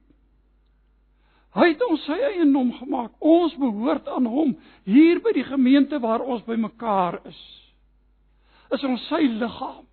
Hy 1.56 1.69
het 1.71 1.84
ons 1.88 2.04
sy 2.04 2.17
eiendom 2.34 2.73
gemaak. 2.75 3.13
Ons 3.23 3.56
behoort 3.60 4.08
aan 4.12 4.28
hom 4.28 4.51
hier 4.88 5.21
by 5.23 5.32
die 5.38 5.45
gemeente 5.47 5.99
waar 6.04 6.23
ons 6.25 6.43
bymekaar 6.47 7.21
is. 7.30 7.41
Is 8.75 8.84
ons 8.84 9.06
sy 9.08 9.21
liggaam. 9.39 9.86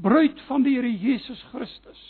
Bruid 0.00 0.40
van 0.48 0.64
die 0.64 0.78
Here 0.78 0.88
Jesus 0.88 1.40
Christus. 1.50 2.00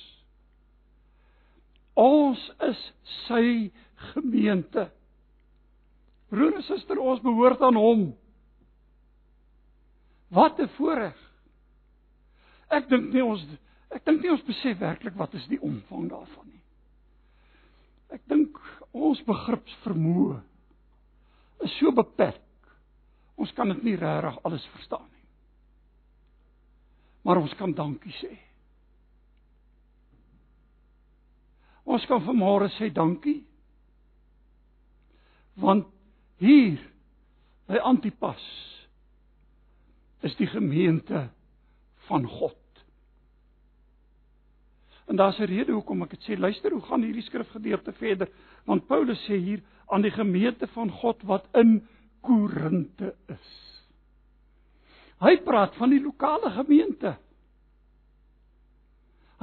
Ons 1.98 2.40
is 2.68 2.82
sy 3.26 3.72
gemeente. 4.12 4.87
Broer 6.32 6.54
en 6.56 6.64
suster, 6.64 7.00
ons 7.02 7.20
behoort 7.20 7.61
aan 7.66 7.76
hom. 7.76 8.04
Wat 10.32 10.61
'n 10.61 10.70
voorreg. 10.78 11.18
Ek 12.72 12.88
dink 12.88 13.12
nie 13.12 13.24
ons 13.24 13.44
Ek 13.92 14.06
dink 14.06 14.22
nie 14.24 14.32
ons 14.32 14.44
besef 14.46 14.78
werklik 14.80 15.16
wat 15.20 15.35
is 15.37 15.44
die 15.50 15.61
omvang 15.61 16.06
daarvan 16.08 16.46
nie. 16.48 16.62
Ek 18.16 18.22
dink 18.28 18.56
ons 18.96 19.20
begripsvermoë 19.26 20.38
is 21.66 21.74
so 21.78 21.92
beperk. 21.96 22.40
Ons 23.37 23.52
kan 23.56 23.68
dit 23.72 23.82
nie 23.85 23.98
regtig 24.00 24.38
alles 24.46 24.64
verstaan 24.74 25.04
nie. 25.08 25.26
Maar 27.22 27.42
ons 27.42 27.52
kan 27.58 27.74
dankie 27.76 28.14
sê. 28.18 28.32
Ons 31.85 32.06
kan 32.08 32.22
vanmôre 32.24 32.70
sê 32.78 32.88
dankie. 32.94 33.42
Want 35.61 35.88
hier 36.40 36.80
by 37.68 37.82
Antipas 37.85 38.42
is 40.24 40.35
die 40.40 40.48
gemeente 40.48 41.26
van 42.08 42.26
God. 42.28 42.62
En 45.06 45.16
daar's 45.16 45.38
'n 45.38 45.50
rede 45.50 45.72
hoekom 45.72 46.02
ek 46.02 46.10
dit 46.10 46.22
sê. 46.22 46.38
Luister, 46.38 46.70
hoe 46.70 46.82
gaan 46.82 47.02
hierdie 47.02 47.22
skrifgedeelte 47.22 47.92
verder? 47.92 48.28
Want 48.64 48.86
Paulus 48.86 49.24
sê 49.28 49.36
hier 49.36 49.62
aan 49.86 50.02
die 50.02 50.10
gemeente 50.10 50.66
van 50.66 50.90
God 50.90 51.22
wat 51.22 51.48
in 51.52 51.88
Korinte 52.20 53.14
is. 53.26 53.82
Hy 55.18 55.36
praat 55.44 55.74
van 55.74 55.90
die 55.90 56.02
lokale 56.02 56.50
gemeente. 56.50 57.16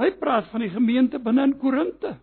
Hy 0.00 0.10
praat 0.20 0.48
van 0.48 0.60
die 0.60 0.72
gemeente 0.72 1.18
binne 1.18 1.42
in 1.42 1.58
Korinte. 1.58 2.16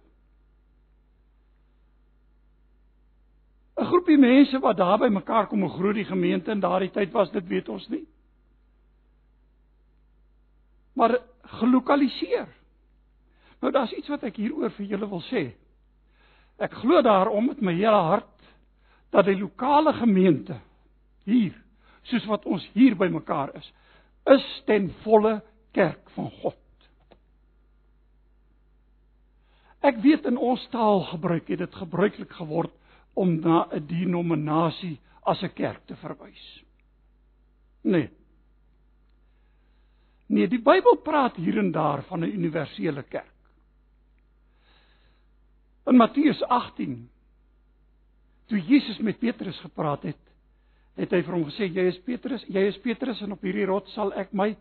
'n 3.77 3.85
Groepie 3.85 4.17
mense 4.17 4.59
wat 4.59 4.77
daar 4.77 4.97
by 4.97 5.09
mekaar 5.13 5.47
kom 5.47 5.63
en 5.63 5.69
groei 5.69 5.93
die 5.93 6.09
gemeente 6.09 6.51
in 6.51 6.59
daardie 6.59 6.91
tyd 6.91 7.11
was, 7.13 7.31
dit 7.31 7.47
weet 7.47 7.69
ons 7.69 7.87
nie. 7.93 8.07
Maar 10.97 11.19
gelokaliseer. 11.59 12.47
Nou 13.61 13.71
daar's 13.73 13.93
iets 13.97 14.09
wat 14.11 14.23
ek 14.23 14.37
hieroor 14.37 14.71
vir 14.77 14.85
julle 14.85 15.09
wil 15.09 15.23
sê. 15.29 15.43
Ek 16.61 16.73
glo 16.81 17.01
daarom 17.05 17.49
met 17.49 17.61
my 17.61 17.73
hele 17.77 18.03
hart 18.09 18.33
dat 19.13 19.25
die 19.25 19.37
lokale 19.37 19.93
gemeente 19.97 20.59
hier, 21.27 21.55
soos 22.07 22.25
wat 22.29 22.45
ons 22.45 22.63
hier 22.73 22.95
bymekaar 22.97 23.53
is, 23.57 23.67
is 24.27 24.45
ten 24.67 24.89
volle 25.03 25.39
kerk 25.75 26.09
van 26.15 26.29
God. 26.41 26.63
Ek 29.85 29.99
weet 30.03 30.25
in 30.27 30.39
ons 30.41 30.63
taal 30.73 31.03
gebruik 31.11 31.49
het 31.51 31.61
dit 31.63 31.75
gebruiklik 31.81 32.33
geword 32.39 32.73
om 33.17 33.39
na 33.39 33.67
'n 33.71 33.87
denominasie 33.87 34.97
as 35.23 35.43
'n 35.43 35.53
kerk 35.53 35.85
te 35.85 35.95
verwys. 35.95 36.63
Nee. 37.83 38.09
Nee, 40.27 40.47
die 40.47 40.61
Bybel 40.61 40.95
praat 41.03 41.35
hier 41.35 41.57
en 41.57 41.71
daar 41.71 42.03
van 42.03 42.23
'n 42.23 42.33
universele 42.33 43.03
kerk. 43.03 43.36
In 45.87 45.95
Matteus 45.95 46.41
18 46.43 47.09
toe 48.47 48.59
Jesus 48.59 48.97
met 49.03 49.19
Petrus 49.19 49.59
gepraat 49.59 50.03
het, 50.07 50.19
het 50.97 51.13
hy 51.13 51.19
vir 51.23 51.35
hom 51.35 51.45
gesê 51.47 51.67
jy 51.67 51.85
is 51.91 51.99
Petrus, 52.03 52.43
jy 52.51 52.63
is 52.71 52.79
Petrus 52.83 53.19
en 53.23 53.35
op 53.35 53.43
hierdie 53.45 53.67
rots 53.69 53.93
sal 53.95 54.13
ek 54.17 54.33
my 54.35 54.53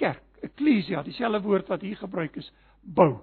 kerk, 0.00 0.22
eklesia, 0.44 1.02
dieselfde 1.04 1.40
woord 1.44 1.68
wat 1.72 1.84
hier 1.84 1.98
gebruik 2.00 2.36
is, 2.40 2.48
bou. 2.80 3.18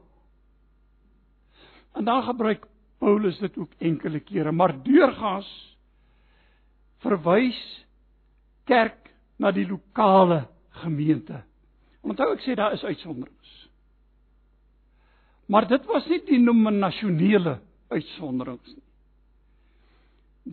En 1.97 2.05
dan 2.05 2.25
gebruik 2.27 2.65
Paulus 3.01 3.37
dit 3.41 3.57
ook 3.57 3.73
enkele 3.79 4.19
kere, 4.25 4.51
maar 4.51 4.75
deurgaans 4.83 5.49
verwys 7.05 7.61
kerk 8.69 9.09
na 9.37 9.53
die 9.53 9.67
lokale 9.69 10.43
gemeente. 10.81 11.43
Onthou 12.01 12.31
ek 12.33 12.43
sê 12.45 12.57
daar 12.57 12.73
is 12.73 12.85
uitsonderings. 12.85 13.53
Maar 15.47 15.67
dit 15.67 15.85
was 15.87 16.07
nie 16.11 16.19
die 16.27 16.39
nominasionele 16.43 17.59
uitsonderings 17.87 18.73
nie. 18.73 18.83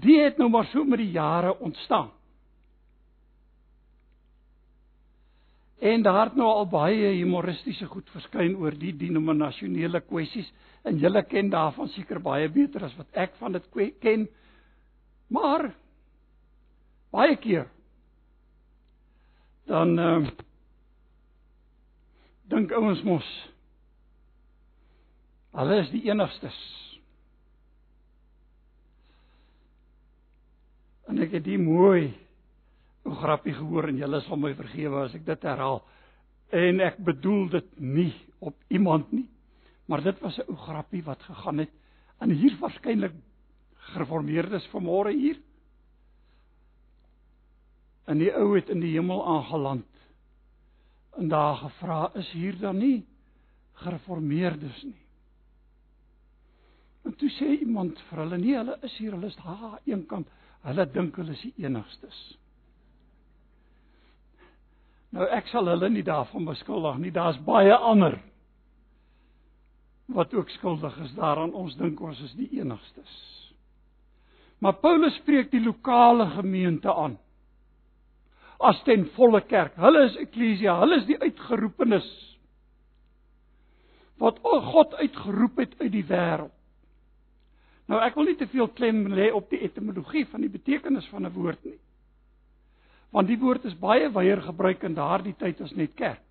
Die 0.05 0.19
het 0.21 0.39
nou 0.39 0.49
maar 0.51 0.67
so 0.71 0.85
met 0.85 1.03
die 1.03 1.11
jare 1.15 1.55
ontstaan. 1.59 2.11
En 5.79 6.03
daar 6.03 6.31
het 6.31 6.37
nou 6.39 6.49
al 6.49 6.69
baie 6.71 7.11
humoristiese 7.19 7.87
goed 7.91 8.09
verskyn 8.15 8.57
oor 8.57 8.75
die 8.79 8.95
denominasionele 8.97 10.01
kwessies 10.07 10.49
en 10.87 10.99
julle 11.03 11.23
ken 11.27 11.51
daarvan 11.53 11.91
seker 11.93 12.23
baie 12.23 12.49
beter 12.49 12.87
as 12.87 12.95
wat 12.97 13.11
ek 13.27 13.35
van 13.43 13.53
dit 13.53 13.67
ken. 14.01 14.29
Maar 15.29 15.73
baie 17.15 17.37
keer 17.37 17.69
dan 19.67 19.99
ehm 19.99 20.25
uh, 20.25 20.33
dink 22.45 22.73
ouens 22.77 23.01
mos 23.03 23.29
hulle 25.55 25.81
is 25.83 25.91
die 25.95 26.05
enigstes. 26.11 26.57
En 31.11 31.21
ek 31.23 31.37
het 31.39 31.45
die 31.47 31.59
mooi 31.59 32.15
'n 33.05 33.17
grappie 33.21 33.53
gehoor 33.55 33.89
en 33.89 34.01
julle 34.01 34.21
sal 34.25 34.37
my 34.37 34.55
vergewe 34.55 35.05
as 35.05 35.15
ek 35.15 35.27
dit 35.27 35.43
herhaal. 35.43 35.83
En 36.51 36.81
ek 36.81 36.97
bedoel 37.05 37.49
dit 37.49 37.81
nie 37.81 38.15
op 38.41 38.57
iemand 38.69 39.13
nie. 39.13 39.29
Maar 39.87 40.03
dit 40.03 40.21
was 40.21 40.39
'n 40.39 40.49
ou 40.49 40.57
grappie 40.57 41.03
wat 41.05 41.23
gegaan 41.23 41.59
het 41.59 41.71
en 42.21 42.31
hier 42.31 42.57
waarskynlik 42.61 43.13
gereformeerdes 43.93 44.69
vanmôre 44.73 45.13
hier. 45.13 45.37
En 48.07 48.19
die 48.19 48.33
ou 48.33 48.55
het 48.57 48.69
in 48.69 48.81
die 48.81 48.93
hemel 48.93 49.27
aangeland. 49.27 49.87
En 51.17 51.29
daar 51.29 51.57
gevra 51.57 52.11
is 52.15 52.31
hier 52.33 52.59
dan 52.59 52.79
nie 52.79 53.07
gereformeerdes 53.73 54.83
nie. 54.83 55.04
En 57.05 57.13
toe 57.21 57.29
sê 57.37 57.51
iemand 57.61 57.99
vir 58.09 58.23
hulle 58.23 58.39
nee, 58.41 58.57
hulle 58.57 58.79
is 58.87 58.97
hier, 58.99 59.13
hulle 59.13 59.29
is 59.29 59.37
daar 59.43 59.79
eenkant. 59.85 60.31
Hulle 60.65 60.87
dink 60.93 61.17
hulle 61.21 61.35
is 61.37 61.43
die 61.45 61.67
enigstes. 61.67 62.21
Nou 65.15 65.27
ek 65.37 65.51
sal 65.53 65.69
hulle 65.71 65.91
nie 65.93 66.05
daarvan 66.07 66.49
beskuldig 66.49 67.03
nie. 67.03 67.13
Daar's 67.15 67.39
baie 67.47 67.75
ander 67.77 68.17
wat 70.15 70.35
ook 70.35 70.51
skuldig 70.57 70.97
is 71.05 71.13
daaraan. 71.19 71.53
Ons 71.55 71.77
dink 71.81 72.01
ons 72.01 72.21
is 72.25 72.33
die 72.41 72.49
enigstes. 72.59 73.13
Maar 74.65 74.81
Paulus 74.81 75.15
spreek 75.21 75.53
die 75.53 75.63
lokale 75.63 76.27
gemeente 76.39 76.93
aan. 76.93 77.19
As 78.65 78.81
ten 78.89 79.05
volle 79.17 79.43
kerk. 79.45 79.77
Hulle 79.77 80.07
is 80.09 80.17
eklesia, 80.25 80.79
hulle 80.81 81.03
is 81.03 81.09
die 81.11 81.21
uitgeroepenes 81.21 82.09
wat 84.23 84.39
God 84.41 84.95
uitgeroep 84.95 85.59
het 85.59 85.73
uit 85.81 85.91
die 85.93 86.05
wêreld. 86.07 86.53
Nou 87.89 88.01
ek 88.01 88.15
wil 88.15 88.25
nie 88.25 88.37
te 88.37 88.47
veel 88.47 88.69
klem 88.69 89.07
lê 89.13 89.31
op 89.33 89.51
die 89.51 89.61
etimologie 89.61 90.27
van 90.27 90.41
die 90.41 90.53
betekenis 90.53 91.09
van 91.13 91.27
'n 91.27 91.33
woord 91.33 91.65
nie 91.65 91.79
want 93.15 93.31
die 93.31 93.39
woord 93.39 93.67
is 93.69 93.77
baie 93.79 94.09
wyeer 94.11 94.43
gebruik 94.43 94.83
in 94.87 94.97
daardie 94.97 95.37
tyd 95.39 95.61
as 95.63 95.73
net 95.79 95.95
kerk. 95.99 96.23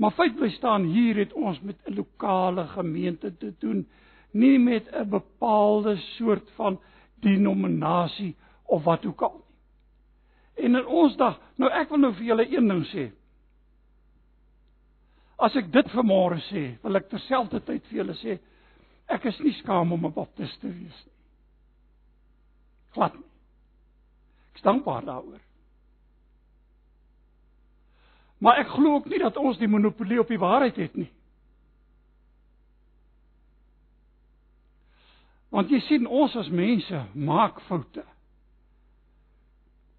Maar 0.00 0.16
feit 0.16 0.34
bly 0.34 0.48
staan 0.56 0.88
hier 0.90 1.20
het 1.20 1.34
ons 1.36 1.60
met 1.62 1.76
'n 1.86 1.94
lokale 1.94 2.66
gemeente 2.74 3.30
te 3.36 3.52
doen, 3.60 3.86
nie 4.32 4.58
met 4.58 4.88
'n 4.90 5.08
bepaalde 5.08 5.96
soort 6.16 6.50
van 6.56 6.80
denominasie 7.20 8.34
of 8.66 8.84
wat 8.84 9.06
ook 9.06 9.22
al 9.22 9.34
nie. 9.34 10.64
En 10.64 10.74
in 10.76 10.86
ons 10.86 11.16
dag, 11.16 11.40
nou 11.56 11.70
ek 11.70 11.88
wil 11.88 11.98
nou 11.98 12.12
vir 12.14 12.24
julle 12.24 12.56
een 12.56 12.68
ding 12.68 12.86
sê. 12.86 13.10
As 15.38 15.56
ek 15.56 15.72
dit 15.72 15.86
vanmôre 15.86 16.40
sê, 16.50 16.82
wil 16.82 16.96
ek 16.96 17.08
terselfdertyd 17.08 17.86
vir 17.86 17.96
julle 17.96 18.14
sê 18.14 18.38
ek 19.10 19.24
is 19.30 19.38
nie 19.44 19.54
skaam 19.58 19.92
om 19.92 20.06
'n 20.06 20.12
baptist 20.12 20.60
te 20.60 20.68
wees 20.68 21.04
nie. 21.06 21.18
Glad 22.94 23.14
nie. 23.14 23.30
Ek's 24.52 24.62
dankbaar 24.62 25.04
daaroor. 25.04 25.40
Maar 28.38 28.58
ek 28.58 28.68
glo 28.68 28.94
ook 28.94 29.08
nie 29.08 29.18
dat 29.18 29.36
ons 29.36 29.58
die 29.58 29.68
monopolie 29.68 30.20
op 30.20 30.28
die 30.28 30.38
waarheid 30.38 30.76
het 30.76 30.94
nie. 30.96 31.10
Want 35.50 35.70
jy 35.70 35.80
sien 35.80 36.06
ons 36.06 36.36
as 36.36 36.48
mense 36.48 37.04
maak 37.14 37.60
foute. 37.68 38.04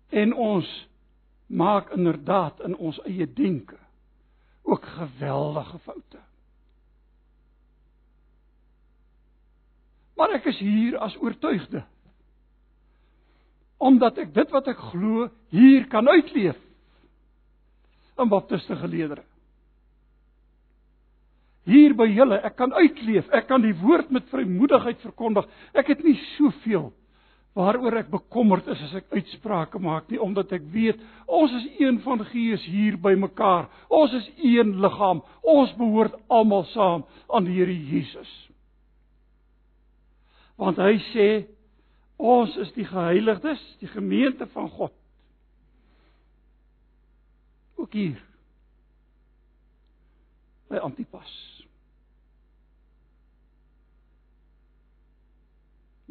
En 0.10 0.34
ons 0.34 0.68
maak 1.52 1.92
inderdaad 1.92 2.60
in 2.66 2.76
ons 2.76 3.00
eie 3.06 3.28
denke 3.34 3.78
ook 4.64 4.86
geweldige 4.86 5.80
foute. 5.80 6.20
Maar 10.22 10.38
ek 10.38 10.52
is 10.52 10.60
hier 10.62 11.00
as 11.02 11.18
oortuigde 11.18 11.82
omdat 13.82 14.20
ek 14.22 14.30
dit 14.36 14.52
wat 14.54 14.68
ek 14.70 14.78
glo 14.92 15.24
hier 15.50 15.88
kan 15.90 16.06
uitleef 16.06 16.58
in 18.22 18.30
baptiste 18.30 18.76
geleedere. 18.78 19.24
Hier 21.66 21.96
by 21.98 22.06
julle, 22.10 22.38
ek 22.46 22.60
kan 22.60 22.74
uitleef, 22.78 23.26
ek 23.34 23.48
kan 23.50 23.66
die 23.66 23.74
woord 23.82 24.12
met 24.14 24.30
vrymoedigheid 24.30 25.02
verkondig. 25.02 25.48
Ek 25.74 25.90
het 25.94 26.06
nie 26.06 26.14
soveel 26.36 26.92
waaroor 27.58 27.98
ek 28.00 28.14
bekommerd 28.14 28.70
is 28.72 28.86
as 28.86 28.94
ek 29.02 29.10
uitsprake 29.18 29.82
maak 29.82 30.14
nie, 30.14 30.22
omdat 30.22 30.54
ek 30.56 30.70
weet 30.72 31.02
ons 31.26 31.52
is 31.58 31.66
een 31.82 31.98
van 32.06 32.22
Gees 32.30 32.64
hier 32.70 32.96
by 33.02 33.12
mekaar. 33.20 33.66
Ons 33.90 34.14
is 34.22 34.30
een 34.40 34.78
liggaam. 34.82 35.26
Ons 35.42 35.74
behoort 35.82 36.16
almal 36.32 36.64
saam 36.72 37.04
aan 37.34 37.50
die 37.50 37.58
Here 37.58 37.76
Jesus. 37.76 38.32
Want 40.62 40.78
hy 40.78 40.94
sê 41.10 41.28
Ons 42.22 42.54
is 42.62 42.70
die 42.76 42.86
geheiligdes, 42.86 43.62
die 43.82 43.90
gemeente 43.90 44.46
van 44.54 44.70
God. 44.70 44.94
Ook 47.82 47.94
hier. 47.98 48.20
By 50.70 50.84
Antipas. 50.86 51.32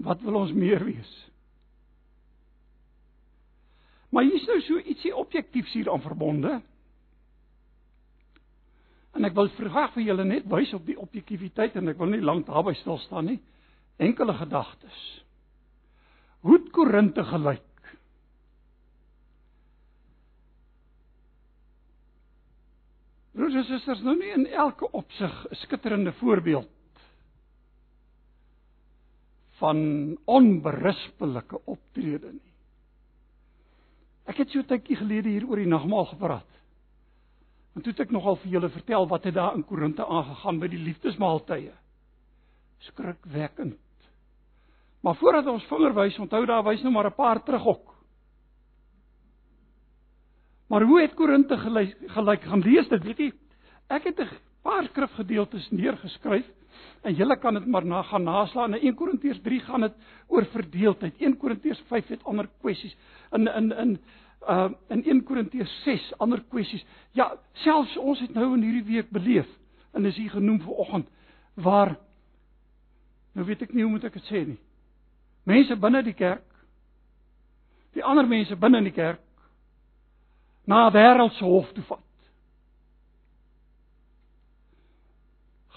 Wat 0.02 0.24
wil 0.26 0.40
ons 0.40 0.52
meer 0.56 0.82
wees? 0.84 1.12
Maar 4.10 4.26
hier 4.26 4.40
is 4.40 4.48
nou 4.50 4.58
so 4.66 4.82
ietsie 4.82 5.14
objektiefs 5.14 5.76
hier 5.78 5.92
aan 5.92 6.02
verbonde. 6.02 6.56
En 9.14 9.28
ek 9.28 9.36
wil 9.38 9.52
graag 9.54 9.94
vir 9.94 10.08
julle 10.08 10.26
net 10.26 10.50
wys 10.50 10.74
op 10.74 10.90
die 10.90 10.98
objektiviteit 10.98 11.78
en 11.78 11.94
ek 11.94 12.02
wil 12.02 12.10
nie 12.10 12.24
lank 12.24 12.50
daarby 12.50 12.74
stil 12.80 12.98
staan 13.06 13.30
nie. 13.30 13.38
Enkele 14.00 14.32
gedagtes 14.38 15.00
hoe 16.40 16.56
het 16.56 16.70
Korinte 16.72 17.24
gelyk? 17.24 17.66
Broers 23.36 23.54
en 23.60 23.66
susters, 23.68 24.00
nou 24.04 24.16
nie 24.18 24.32
in 24.34 24.46
elke 24.46 24.88
opsig 24.96 25.34
'n 25.50 25.54
skitterende 25.54 26.12
voorbeeld 26.12 26.68
van 29.60 29.78
onberispelike 30.24 31.60
optrede 31.64 32.32
nie. 32.32 32.52
Ek 34.24 34.36
het 34.36 34.50
so 34.50 34.62
tydjie 34.62 34.96
gelede 34.96 35.28
hier 35.28 35.46
oor 35.48 35.56
die 35.56 35.66
nagmaal 35.66 36.04
gepraat. 36.04 36.48
En 37.74 37.82
toe 37.82 37.92
het 37.92 38.00
ek 38.00 38.10
nogal 38.10 38.36
vir 38.36 38.50
julle 38.50 38.68
vertel 38.68 39.08
wat 39.08 39.24
het 39.24 39.34
daar 39.34 39.54
in 39.54 39.64
Korinte 39.64 40.06
aangegaan 40.06 40.58
by 40.58 40.68
die 40.68 40.78
liefdesmaaltye. 40.78 41.72
Skrikwekkend. 42.78 43.89
Maar 45.00 45.16
voordat 45.16 45.46
ons 45.46 45.64
vinger 45.64 45.94
wys, 45.96 46.18
onthou 46.20 46.44
daar 46.46 46.64
wys 46.64 46.82
nou 46.82 46.92
maar 46.92 47.06
'n 47.06 47.14
paar 47.14 47.42
terug 47.42 47.66
ook. 47.66 47.94
Maar 50.68 50.82
hoe 50.82 51.00
het 51.00 51.14
Korinte 51.14 51.56
gelyk, 51.58 51.96
gelyk 52.06 52.42
gaan 52.42 52.60
lees 52.60 52.88
dit, 52.88 53.02
weet 53.02 53.18
jy? 53.18 53.32
Ek 53.88 54.04
het 54.04 54.20
'n 54.20 54.28
paar 54.62 54.84
skrifgedeeltes 54.84 55.70
neergeskryf 55.70 56.46
en 57.02 57.14
julle 57.14 57.36
kan 57.36 57.54
dit 57.54 57.66
maar 57.66 57.84
na 57.84 58.02
gaan 58.02 58.22
naslaan. 58.22 58.74
In 58.74 58.86
1 58.86 58.94
Korintiërs 58.94 59.40
3 59.42 59.60
gaan 59.60 59.80
dit 59.80 59.92
oor 60.26 60.44
verdeeldheid. 60.44 61.14
1 61.18 61.36
Korintiërs 61.36 61.82
5 61.88 62.06
het 62.06 62.24
ander 62.24 62.48
kwessies. 62.60 62.96
In 63.32 63.46
in 63.46 63.72
in 63.72 64.00
uh 64.48 64.70
in 64.88 65.04
1 65.04 65.24
Korintiërs 65.24 65.82
6 65.82 66.12
ander 66.18 66.42
kwessies. 66.48 66.84
Ja, 67.12 67.38
selfs 67.52 67.96
ons 67.96 68.20
het 68.20 68.34
nou 68.34 68.54
in 68.54 68.62
hierdie 68.62 68.94
week 68.94 69.10
beleef 69.10 69.48
en 69.92 70.04
is 70.04 70.16
hier 70.16 70.30
genoem 70.30 70.60
vir 70.60 70.72
oggend 70.72 71.08
waar 71.54 71.96
nou 73.34 73.46
weet 73.46 73.62
ek 73.62 73.72
nie 73.72 73.82
hoe 73.82 73.92
moet 73.92 74.04
ek 74.04 74.12
dit 74.12 74.28
sê 74.30 74.46
nie 74.46 74.58
mense 75.48 75.76
binne 75.76 76.02
die 76.06 76.16
kerk 76.16 76.46
die 77.96 78.04
ander 78.04 78.26
mense 78.26 78.56
binne 78.56 78.78
in 78.78 78.88
die 78.90 78.94
kerk 78.94 79.22
na 80.70 80.84
wêreldse 80.94 81.42
hof 81.42 81.72
toe 81.74 81.82
vat. 81.88 82.06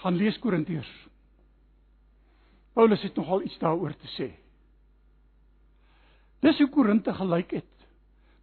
Gaan 0.04 0.18
lees 0.20 0.36
Korintiërs. 0.38 0.90
Paulus 2.74 3.02
het 3.02 3.16
nogal 3.16 3.42
iets 3.42 3.58
daaroor 3.58 3.94
te 3.98 4.10
sê. 4.14 4.28
Dis 6.44 6.60
hoe 6.60 6.68
Korinte 6.70 7.14
gelyk 7.14 7.56
het. 7.56 7.70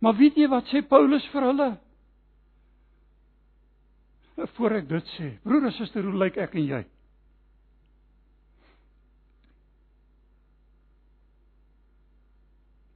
Maar 0.01 0.17
weet 0.17 0.39
jy 0.41 0.49
wat 0.51 0.67
sê 0.73 0.81
Paulus 0.87 1.27
vir 1.31 1.47
hulle? 1.51 1.71
voor 4.57 4.73
ek 4.79 4.87
dit 4.89 5.09
sê. 5.17 5.27
Broer 5.43 5.67
en 5.69 5.73
suster, 5.75 6.05
hoe 6.05 6.17
lyk 6.17 6.39
ek 6.41 6.55
en 6.57 6.65
jy? 6.65 6.79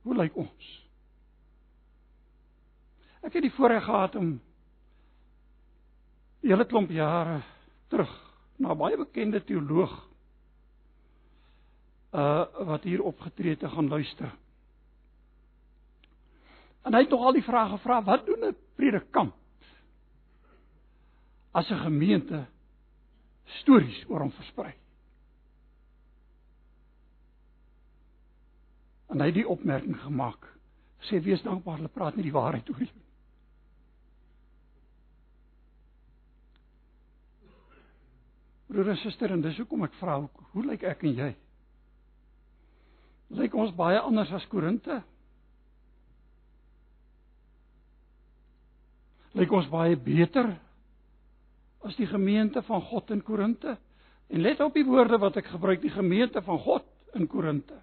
Hoe 0.05 0.13
lyk 0.13 0.35
ons? 0.37 0.65
Ek 3.25 3.33
het 3.33 3.41
die 3.41 3.53
voorreg 3.55 3.87
gehad 3.87 4.15
om 4.15 4.35
'n 6.45 6.47
hele 6.47 6.65
klomp 6.69 6.91
jare 6.93 7.41
terug 7.89 8.11
na 8.61 8.71
'n 8.71 8.77
baie 8.77 8.97
bekende 8.97 9.41
teoloog 9.43 9.95
uh 12.13 12.45
wat 12.69 12.83
hier 12.83 13.01
opgetree 13.01 13.57
te 13.57 13.69
gaan 13.69 13.87
luister. 13.87 14.31
En 16.85 16.93
hy 16.93 17.01
het 17.01 17.09
nog 17.09 17.25
al 17.25 17.33
die 17.33 17.43
vrae 17.43 17.69
gevra, 17.69 18.03
wat 18.03 18.25
doen 18.25 18.45
'n 18.45 18.55
predikant 18.75 19.33
as 21.51 21.69
'n 21.71 21.81
gemeente 21.81 22.45
stories 23.45 24.05
oor 24.07 24.19
hom 24.19 24.31
versprei? 24.31 24.73
En 29.15 29.21
hy 29.23 29.29
het 29.31 29.37
die 29.37 29.47
opmerking 29.47 29.95
gemaak. 30.03 30.43
Sê 31.07 31.21
wees 31.23 31.43
dankbaar 31.45 31.77
hulle 31.79 31.91
praat 31.93 32.17
nie 32.19 32.25
die 32.27 32.35
waarheid 32.35 32.67
oor 32.73 32.81
jou. 32.83 32.91
Broer 38.67 38.91
en 38.91 38.99
suster, 38.99 39.31
en 39.31 39.45
dis 39.45 39.55
hoekom 39.61 39.85
ek 39.87 39.95
vra, 40.01 40.17
hoe 40.51 40.65
lyk 40.67 40.83
ek 40.89 41.05
en 41.07 41.15
jy? 41.15 41.29
Lyk 43.39 43.55
ons 43.55 43.71
baie 43.77 44.01
anders 44.03 44.33
as 44.35 44.43
Korinte? 44.51 44.99
Lyk 49.39 49.55
ons 49.55 49.71
baie 49.71 49.95
beter 49.95 50.51
as 51.87 51.95
die 51.95 52.11
gemeente 52.11 52.65
van 52.67 52.83
God 52.91 53.15
in 53.15 53.23
Korinte? 53.23 53.77
En 54.27 54.43
let 54.43 54.59
op 54.59 54.75
die 54.75 54.83
woorde 54.83 55.23
wat 55.23 55.39
ek 55.39 55.53
gebruik, 55.55 55.79
die 55.85 55.95
gemeente 55.95 56.43
van 56.43 56.59
God 56.67 57.15
in 57.15 57.31
Korinte. 57.31 57.79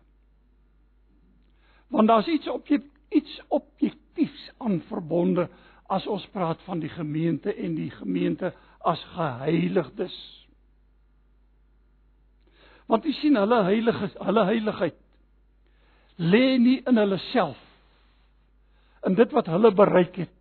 Want 1.93 2.09
daar's 2.09 2.29
iets 2.33 2.49
op 2.49 2.69
iets 3.13 3.41
objektiefs 3.53 4.51
aan 4.59 4.81
verbonde 4.89 5.49
as 5.93 6.07
ons 6.09 6.25
praat 6.33 6.61
van 6.65 6.81
die 6.81 6.89
gemeente 6.89 7.53
en 7.55 7.75
die 7.77 7.91
gemeente 7.91 8.55
as 8.81 9.03
geheiligdes. 9.13 10.15
Want 12.89 13.05
jy 13.05 13.13
sien 13.21 13.37
hulle 13.37 13.63
heilige 13.69 14.09
hulle 14.17 14.45
heiligheid 14.49 14.97
lê 16.17 16.59
nie 16.59 16.79
in 16.87 16.97
hulle 17.01 17.19
self 17.31 17.61
in 19.07 19.17
dit 19.19 19.33
wat 19.33 19.49
hulle 19.51 19.73
bereik 19.75 20.17
het 20.23 20.33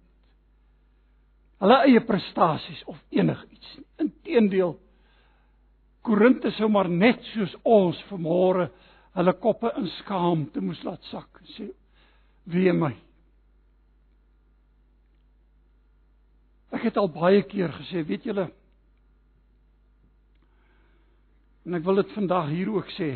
hulle 1.61 1.77
eie 1.87 2.01
prestasies 2.05 2.81
of 2.91 2.99
enigiets 3.09 3.77
inteendeel 4.01 4.77
Korinte 6.01 6.49
sou 6.57 6.67
maar 6.73 6.89
net 6.89 7.21
soos 7.31 7.53
ons 7.61 7.97
vanmôre 8.09 8.67
hulle 9.17 9.33
koppe 9.43 9.71
in 9.77 9.87
skaamte 9.99 10.63
moes 10.63 10.81
laat 10.87 11.03
sak 11.11 11.41
en 11.41 11.53
sê 11.55 11.71
wie 12.51 12.73
my 12.73 12.93
Ek 16.71 16.85
het 16.87 16.97
al 16.97 17.09
baie 17.11 17.41
keer 17.43 17.73
gesê 17.75 18.01
weet 18.07 18.23
julle 18.29 18.47
En 21.65 21.77
ek 21.77 21.83
wil 21.85 22.01
dit 22.01 22.13
vandag 22.15 22.47
hier 22.49 22.71
ook 22.73 22.87
sê. 22.95 23.11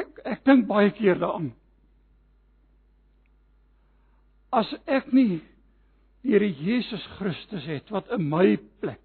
Ek 0.00 0.22
ek 0.24 0.46
dink 0.48 0.64
baie 0.70 0.88
keer 0.96 1.20
daaraan. 1.20 1.50
As 4.50 4.70
ek 4.88 5.12
nie 5.12 5.28
die 5.28 5.46
Here 6.20 6.44
Jesus 6.44 7.04
Christus 7.16 7.64
het 7.64 7.88
wat 7.94 8.10
in 8.12 8.26
my 8.28 8.58
plek 8.82 9.00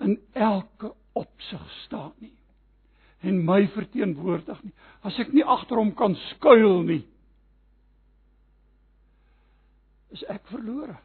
in 0.00 0.14
elke 0.38 0.92
opsig 1.18 1.64
staan 1.84 2.12
nie 2.22 2.39
en 3.20 3.44
my 3.44 3.66
verteenwoordig 3.74 4.62
nie. 4.64 4.74
As 5.04 5.18
ek 5.20 5.32
nie 5.36 5.44
agter 5.44 5.80
hom 5.80 5.92
kan 5.96 6.16
skuil 6.30 6.82
nie, 6.88 7.02
is 10.10 10.24
ek 10.32 10.42
verlore. 10.50 10.96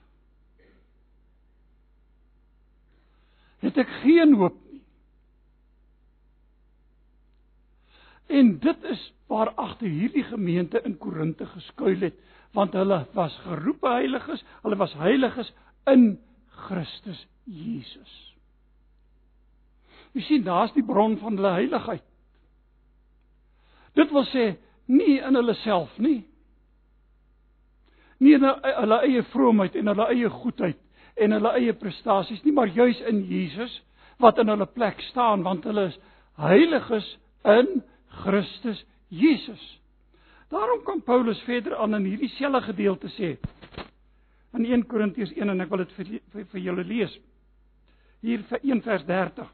het 3.65 3.79
ek 3.81 3.91
geen 4.03 4.35
hoop 4.39 4.57
nie. 4.69 4.81
En 8.39 8.55
dit 8.61 8.87
is 8.91 9.01
waar 9.31 9.53
agter 9.61 9.89
hierdie 9.89 10.25
gemeente 10.29 10.81
in 10.85 10.97
Korinte 11.01 11.47
geskuil 11.49 12.07
het, 12.07 12.17
want 12.57 12.77
hulle 12.77 13.03
was 13.17 13.35
geroepe 13.45 13.89
heiliges, 13.97 14.43
hulle 14.63 14.77
was 14.79 14.93
heiliges 14.99 15.51
in 15.91 16.15
Christus 16.65 17.25
Jesus. 17.43 18.34
Jy 20.15 20.23
sien, 20.23 20.45
daar's 20.45 20.73
die 20.75 20.85
bron 20.85 21.17
van 21.19 21.35
hulle 21.35 21.51
heiligheid. 21.57 22.03
Dit 23.95 24.11
wil 24.15 24.25
sê 24.31 24.53
nie 24.91 25.17
in 25.19 25.35
hulle 25.35 25.55
self 25.63 25.91
nie. 25.99 26.21
Nie 28.23 28.37
in 28.37 28.47
hulle 28.47 28.99
eie 29.07 29.23
vroomheid 29.33 29.75
en 29.75 29.91
hulle 29.91 30.07
eie 30.13 30.31
goedheid 30.31 30.79
en 31.19 31.35
hulle 31.35 31.51
eie 31.59 31.75
prestasies 31.79 32.43
nie, 32.43 32.53
maar 32.55 32.71
juis 32.71 32.99
in 33.07 33.23
Jesus 33.27 33.73
wat 34.23 34.39
in 34.39 34.51
hulle 34.51 34.67
plek 34.71 35.01
staan 35.09 35.43
want 35.43 35.67
hulle 35.67 35.89
is 35.91 35.97
heiliges 36.39 37.07
in 37.43 37.81
Christus 38.23 38.83
Jesus. 39.11 39.63
Daarom 40.51 40.83
kom 40.83 41.01
Paulus 41.03 41.39
verder 41.47 41.75
aan 41.79 41.95
in 41.99 42.07
hierdie 42.11 42.31
selfe 42.37 42.65
gedeelte 42.69 43.11
sê 43.15 43.35
in 44.55 44.63
1 44.63 44.85
Korintiërs 44.87 45.33
1 45.35 45.51
en 45.51 45.63
ek 45.63 45.71
wil 45.71 45.83
dit 45.83 45.93
vir, 45.97 46.11
vir, 46.31 46.47
vir 46.51 46.61
julle 46.63 46.83
lees. 46.87 47.15
Hier 48.23 48.43
vir 48.47 48.63
1 48.63 48.83
vers 48.85 49.03
30. 49.07 49.49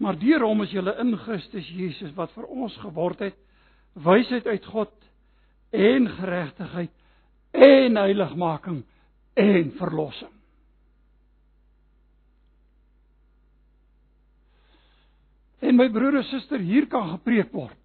Maar 0.00 0.18
deur 0.18 0.46
hom 0.46 0.62
is 0.64 0.72
julle 0.72 0.94
in 1.00 1.16
Christus 1.24 1.68
Jesus 1.68 2.14
wat 2.16 2.32
vir 2.36 2.48
ons 2.48 2.76
geword 2.82 3.20
het 3.20 3.38
wysheid 3.92 4.46
uit 4.46 4.66
God 4.72 4.92
en 5.72 6.08
geregtigheid 6.08 6.92
en 7.52 7.96
heiligmaking 7.96 8.82
en 9.34 9.72
verlossing. 9.76 10.32
En 15.62 15.76
my 15.78 15.86
broer 15.94 16.18
en 16.18 16.26
suster, 16.26 16.58
hier 16.58 16.88
kan 16.90 17.12
gepreek 17.14 17.52
word. 17.54 17.76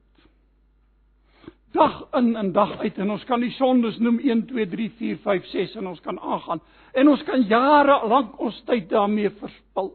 Dag 1.75 1.99
in 2.17 2.31
en 2.39 2.49
dag 2.55 2.77
uit 2.81 2.97
en 2.97 3.11
ons 3.13 3.25
kan 3.29 3.43
die 3.43 3.53
sondes 3.53 3.99
noem 4.01 4.17
1 4.23 4.47
2 4.49 4.65
3 4.71 4.87
4 4.97 5.19
5 5.23 5.49
6 5.51 5.75
en 5.81 5.91
ons 5.91 6.01
kan 6.01 6.17
aangaan 6.19 6.63
en 6.97 7.11
ons 7.11 7.23
kan 7.27 7.43
jare 7.45 7.99
lank 8.09 8.39
ons 8.41 8.57
tyd 8.65 8.87
daarmee 8.89 9.29
verspil. 9.37 9.91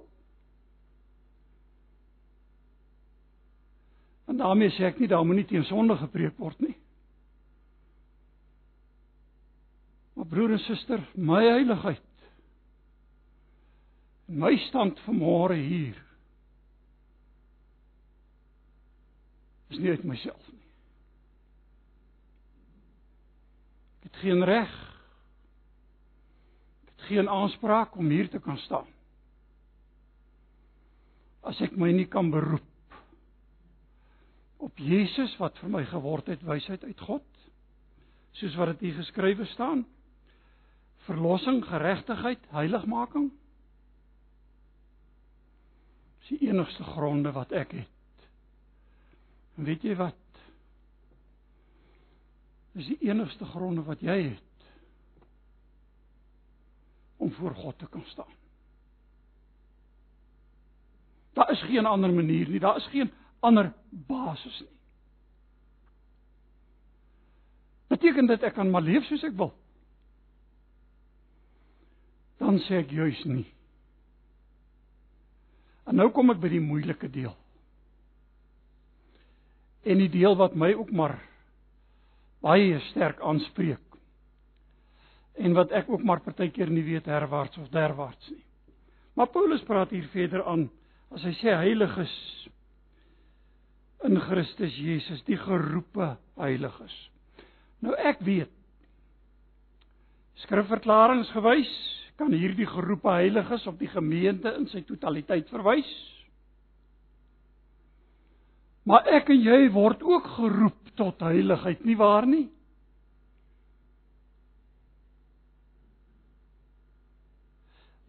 En 4.33 4.39
daarmee 4.41 4.73
sê 4.73 4.87
ek 4.89 4.97
nie 4.97 5.11
daar 5.13 5.27
moet 5.29 5.43
nie 5.43 5.49
teen 5.51 5.65
sonde 5.69 5.93
gepreek 6.01 6.39
word 6.41 6.61
nie. 6.65 6.73
Maar 10.17 10.29
broer 10.31 10.55
en 10.57 10.63
suster, 10.65 11.03
my 11.13 11.43
heiligheid. 11.45 12.25
My 14.33 14.55
stand 14.71 15.03
vanmôre 15.05 15.59
hier. 15.61 16.01
Is 19.69 19.85
nie 19.85 19.93
uit 19.93 20.09
myself 20.09 20.49
nie. 20.49 20.65
Ek 24.01 24.09
het 24.09 24.21
geen 24.25 24.49
reg. 24.49 24.75
Ek 26.89 26.97
het 26.97 27.09
geen 27.13 27.29
aanspraak 27.29 28.01
om 28.01 28.09
hier 28.09 28.33
te 28.33 28.41
kan 28.41 28.57
staan. 28.65 28.89
As 31.45 31.61
ek 31.61 31.77
my 31.77 31.93
nie 31.93 32.09
kan 32.09 32.33
beroep 32.33 32.72
op 34.63 34.79
Jesus 34.79 35.35
wat 35.41 35.59
vir 35.59 35.73
my 35.73 35.83
geword 35.91 36.31
het 36.31 36.45
wysheid 36.47 36.85
uit 36.87 37.01
God, 37.03 37.27
soos 38.39 38.55
wat 38.61 38.75
dit 38.75 38.89
hier 38.89 39.01
geskrywe 39.01 39.47
staan 39.51 39.83
verlossing, 41.07 41.65
geregtigheid, 41.67 42.43
heiligmaking. 42.55 43.31
Dis 46.23 46.37
die 46.37 46.49
enigste 46.51 46.85
gronde 46.87 47.33
wat 47.35 47.53
ek 47.59 47.75
het. 47.75 48.29
En 49.59 49.67
weet 49.67 49.83
jy 49.85 49.97
wat? 49.99 50.19
Dis 52.77 52.89
die 52.95 53.01
enigste 53.11 53.45
gronde 53.51 53.85
wat 53.85 54.01
jy 54.05 54.19
het 54.31 54.49
om 57.23 57.31
voor 57.37 57.55
God 57.55 57.79
te 57.79 57.87
kan 57.87 58.03
staan. 58.11 58.39
Daar 61.37 61.51
is 61.53 61.63
geen 61.69 61.87
ander 61.87 62.11
manier 62.13 62.49
nie, 62.49 62.61
daar 62.61 62.77
is 62.77 62.89
geen 62.91 63.13
ander 63.43 63.73
basis 63.91 64.61
nie. 64.63 64.71
Beteken 67.93 68.31
dit 68.31 68.45
ek 68.49 68.55
kan 68.57 68.71
maar 68.73 68.85
leef 68.87 69.05
soos 69.11 69.25
ek 69.27 69.37
wil? 69.37 69.53
dan 72.43 72.59
sê 72.67 72.83
ek 72.83 72.91
juis 72.93 73.21
nie. 73.31 73.47
En 75.87 75.99
nou 75.99 76.09
kom 76.15 76.33
ek 76.35 76.41
by 76.43 76.51
die 76.53 76.63
moeilike 76.63 77.11
deel. 77.13 77.33
En 79.87 80.03
die 80.03 80.11
deel 80.13 80.37
wat 80.39 80.55
my 80.59 80.73
ook 80.75 80.91
maar 80.95 81.17
baie 82.43 82.79
sterk 82.91 83.23
aanspreek 83.23 83.81
en 85.43 85.55
wat 85.57 85.73
ek 85.75 85.89
ook 85.89 86.03
maar 86.05 86.21
partykeer 86.21 86.71
nie 86.71 86.85
weet 86.85 87.07
herwaarts 87.09 87.57
of 87.63 87.71
derwaarts 87.73 88.31
nie. 88.35 88.43
Maar 89.17 89.31
Paulus 89.33 89.63
praat 89.65 89.95
hier 89.95 90.09
verder 90.13 90.43
aan 90.49 90.67
as 91.15 91.25
hy 91.25 91.33
sê 91.39 91.55
heiliges 91.57 92.13
in 94.07 94.19
Christus 94.21 94.75
Jesus, 94.77 95.23
die 95.29 95.39
geroepe 95.39 96.17
heiliges. 96.41 96.95
Nou 97.83 97.95
ek 97.99 98.23
weet 98.27 98.51
skrifverklaringe 100.43 101.29
gewys 101.31 101.73
kan 102.19 102.33
hierdie 102.35 102.67
geroepe 102.69 103.11
heiliges 103.11 103.67
op 103.71 103.79
die 103.81 103.91
gemeente 103.91 104.53
in 104.59 104.67
sy 104.71 104.83
totaliteit 104.87 105.51
verwys. 105.53 105.91
Maar 108.89 109.07
ek 109.19 109.31
en 109.31 109.45
jy 109.45 109.61
word 109.75 110.03
ook 110.03 110.27
geroep 110.37 110.93
tot 110.99 111.23
heiligheid, 111.23 111.85
nie 111.87 111.97
waar 111.99 112.27
nie? 112.27 112.49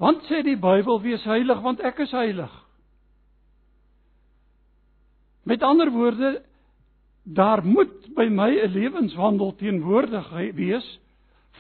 Want 0.02 0.26
sê 0.28 0.42
die 0.44 0.58
Bybel 0.60 1.00
wees 1.04 1.24
heilig 1.30 1.62
want 1.64 1.82
ek 1.86 2.02
is 2.04 2.12
heilig. 2.12 2.63
Met 5.44 5.64
ander 5.64 5.92
woorde 5.92 6.44
daar 7.24 7.66
moet 7.66 8.14
by 8.16 8.28
my 8.28 8.50
'n 8.50 8.72
lewenswandel 8.72 9.56
teenwoordig 9.56 10.30
wees 10.56 11.00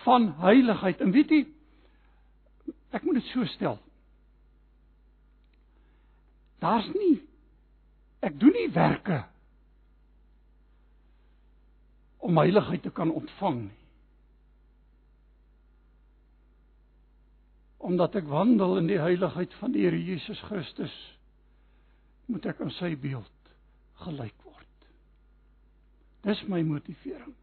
van 0.03 0.33
heiligheid. 0.37 1.01
En 1.01 1.11
weet 1.11 1.29
jy 1.29 1.45
ek 2.89 3.03
moet 3.03 3.13
dit 3.13 3.23
so 3.23 3.45
stel. 3.45 3.79
Daar's 6.59 6.87
nie 6.93 7.21
ek 8.19 8.39
doen 8.39 8.51
nie 8.51 8.71
werke 8.71 9.25
om 12.17 12.37
heiligheid 12.37 12.81
te 12.81 12.91
kan 12.91 13.11
ontvang 13.11 13.61
nie. 13.61 13.83
omdat 17.83 18.15
ek 18.15 18.27
wandel 18.31 18.77
in 18.79 18.87
die 18.87 18.99
heiligheid 19.01 19.53
van 19.59 19.73
die 19.75 19.83
Here 19.83 19.99
Jesus 19.99 20.39
Christus 20.47 20.93
moet 22.31 22.45
ek 22.47 22.61
aan 22.63 22.71
sy 22.79 22.93
beeld 22.95 23.32
gelyk 24.01 24.35
word. 24.43 24.89
Dis 26.23 26.41
my 26.47 26.61
motivering. 26.65 27.35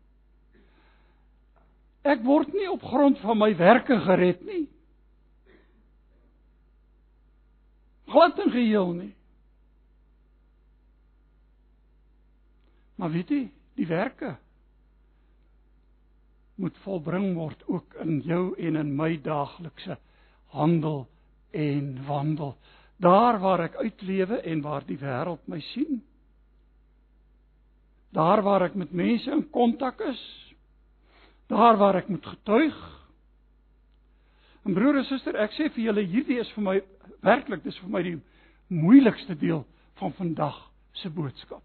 Ek 2.02 2.22
word 2.24 2.52
nie 2.56 2.68
op 2.70 2.82
grond 2.82 3.20
van 3.20 3.38
my 3.38 3.50
werke 3.58 3.98
gered 4.06 4.40
nie. 4.48 4.64
Glad 8.10 8.40
en 8.42 8.50
geheel 8.50 8.92
nie. 8.96 9.14
Maar 13.00 13.12
weet 13.14 13.30
jy, 13.32 13.42
die 13.78 13.86
werke 13.88 14.34
moet 16.60 16.76
volbring 16.84 17.32
word 17.38 17.62
ook 17.72 17.94
in 18.04 18.18
jou 18.26 18.42
en 18.60 18.76
in 18.76 18.90
my 18.96 19.14
daaglikse 19.24 19.96
handel 20.52 21.06
en 21.56 21.94
wandel. 22.04 22.56
Daar 23.00 23.38
waar 23.40 23.64
ek 23.70 23.78
uitlewe 23.80 24.42
en 24.44 24.60
waar 24.60 24.84
die 24.84 24.98
wêreld 25.00 25.46
my 25.48 25.60
sien. 25.72 26.02
Daar 28.10 28.42
waar 28.42 28.66
ek 28.66 28.74
met 28.74 28.92
mense 28.92 29.30
in 29.30 29.44
kontak 29.50 30.00
is. 30.00 30.22
Daar 31.46 31.76
waar 31.78 32.00
ek 32.00 32.08
moet 32.08 32.26
getuig. 32.26 32.78
En 34.62 34.74
broer 34.74 35.00
en 35.00 35.06
suster, 35.08 35.36
ek 35.38 35.54
sê 35.56 35.70
vir 35.74 35.84
julle 35.88 36.04
hierdie 36.06 36.40
is 36.42 36.50
vir 36.56 36.66
my 36.66 36.76
werklik 37.24 37.62
dis 37.64 37.78
vir 37.82 37.92
my 37.92 38.02
die 38.04 38.16
moeilikste 38.70 39.36
deel 39.38 39.62
van 40.00 40.12
vandag 40.18 40.58
se 41.00 41.10
boodskap. 41.10 41.62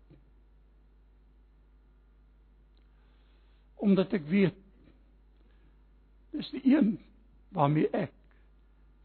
Omdat 3.86 4.13
ek 4.17 4.29
weet 4.29 4.62
dis 6.36 6.49
die 6.55 6.63
een 6.75 6.95
waarmee 7.55 7.89
ek 7.95 8.13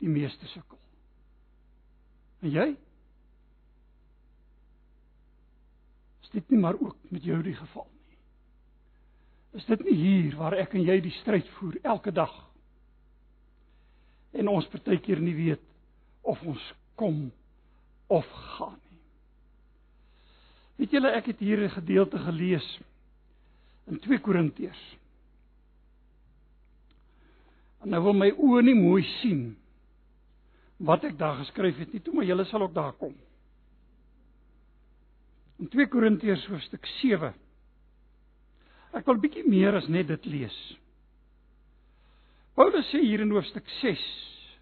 die 0.00 0.10
meeste 0.10 0.46
sukkel. 0.50 0.78
En 2.40 2.54
jy? 2.54 2.68
Is 6.30 6.38
dit 6.38 6.50
nie 6.54 6.60
maar 6.62 6.78
ook 6.78 6.96
met 7.10 7.24
jou 7.26 7.40
die 7.42 7.56
geval 7.58 7.88
nie? 7.90 8.18
Is 9.58 9.64
dit 9.66 9.80
nie 9.82 9.96
hier 9.98 10.36
waar 10.38 10.54
ek 10.54 10.76
en 10.78 10.84
jy 10.86 11.00
die 11.02 11.14
stryd 11.18 11.48
voer 11.56 11.80
elke 11.82 12.12
dag? 12.14 12.30
En 14.38 14.48
ons 14.48 14.68
partykeer 14.70 15.18
nie 15.18 15.34
weet 15.34 15.64
of 16.22 16.38
ons 16.46 16.68
kom 16.94 17.32
of 18.06 18.28
gaan 18.58 18.78
nie. 18.78 19.00
Weet 20.78 20.94
julle 20.94 21.10
ek 21.18 21.32
het 21.32 21.42
hier 21.42 21.64
'n 21.66 21.74
gedeelte 21.82 22.18
gelees 22.18 22.68
in 23.90 23.98
2 23.98 24.20
Korintiërs. 24.22 24.84
En 27.82 27.90
nou 27.90 28.02
wil 28.02 28.12
my 28.12 28.30
oë 28.30 28.62
nie 28.62 28.74
mooi 28.78 29.02
sien 29.02 29.56
wat 30.78 31.04
ek 31.04 31.18
daar 31.18 31.36
geskryf 31.42 31.76
het 31.76 31.92
nie, 31.92 32.00
toe 32.00 32.14
maar 32.14 32.24
julle 32.24 32.44
sal 32.44 32.62
ook 32.62 32.74
daar 32.74 32.92
kom. 32.92 33.14
In 35.60 35.68
2 35.68 35.90
Korintiërs 35.92 36.46
hoofstuk 36.48 36.86
7. 37.02 37.34
Ek 38.96 39.04
wil 39.04 39.18
bietjie 39.20 39.44
meer 39.44 39.76
as 39.76 39.88
net 39.92 40.08
dit 40.08 40.28
lees. 40.32 40.54
Paulus 42.56 42.88
sê 42.88 43.02
hier 43.04 43.20
in 43.20 43.32
hoofstuk 43.34 43.68
6 43.82 44.04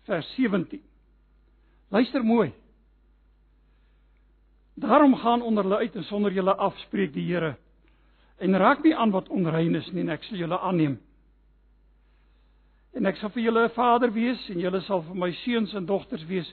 vers 0.09 0.31
17. 0.35 0.81
Luister 1.95 2.25
mooi. 2.27 2.49
Daarom 4.79 5.15
gaan 5.23 5.43
onder 5.43 5.69
hulle 5.69 5.79
uit 5.87 5.95
en 5.95 6.07
sonder 6.11 6.35
julle 6.35 6.57
afspreek 6.67 7.15
die 7.15 7.29
Here 7.29 7.55
en 8.39 8.59
raak 8.59 8.83
nie 8.83 8.95
aan 8.95 9.15
wat 9.15 9.31
onrein 9.35 9.75
is 9.79 9.87
nie 9.95 10.03
en 10.03 10.13
ek 10.15 10.27
sal 10.27 10.39
julle 10.39 10.59
aanneem. 10.63 10.99
En 12.99 13.07
ek 13.07 13.19
sal 13.19 13.31
vir 13.35 13.43
julle 13.47 13.65
'n 13.67 13.75
vader 13.75 14.11
wees 14.15 14.51
en 14.51 14.61
julle 14.61 14.81
sal 14.83 15.03
vir 15.03 15.15
my 15.15 15.31
seuns 15.45 15.75
en 15.75 15.87
dogters 15.87 16.27
wees, 16.27 16.53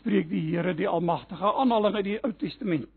spreek 0.00 0.28
die 0.28 0.40
Here 0.48 0.74
die 0.74 0.88
Almagtige 0.88 1.44
aanhaling 1.44 1.96
uit 1.96 2.04
die 2.04 2.20
Ou 2.24 2.32
Testament. 2.32 2.88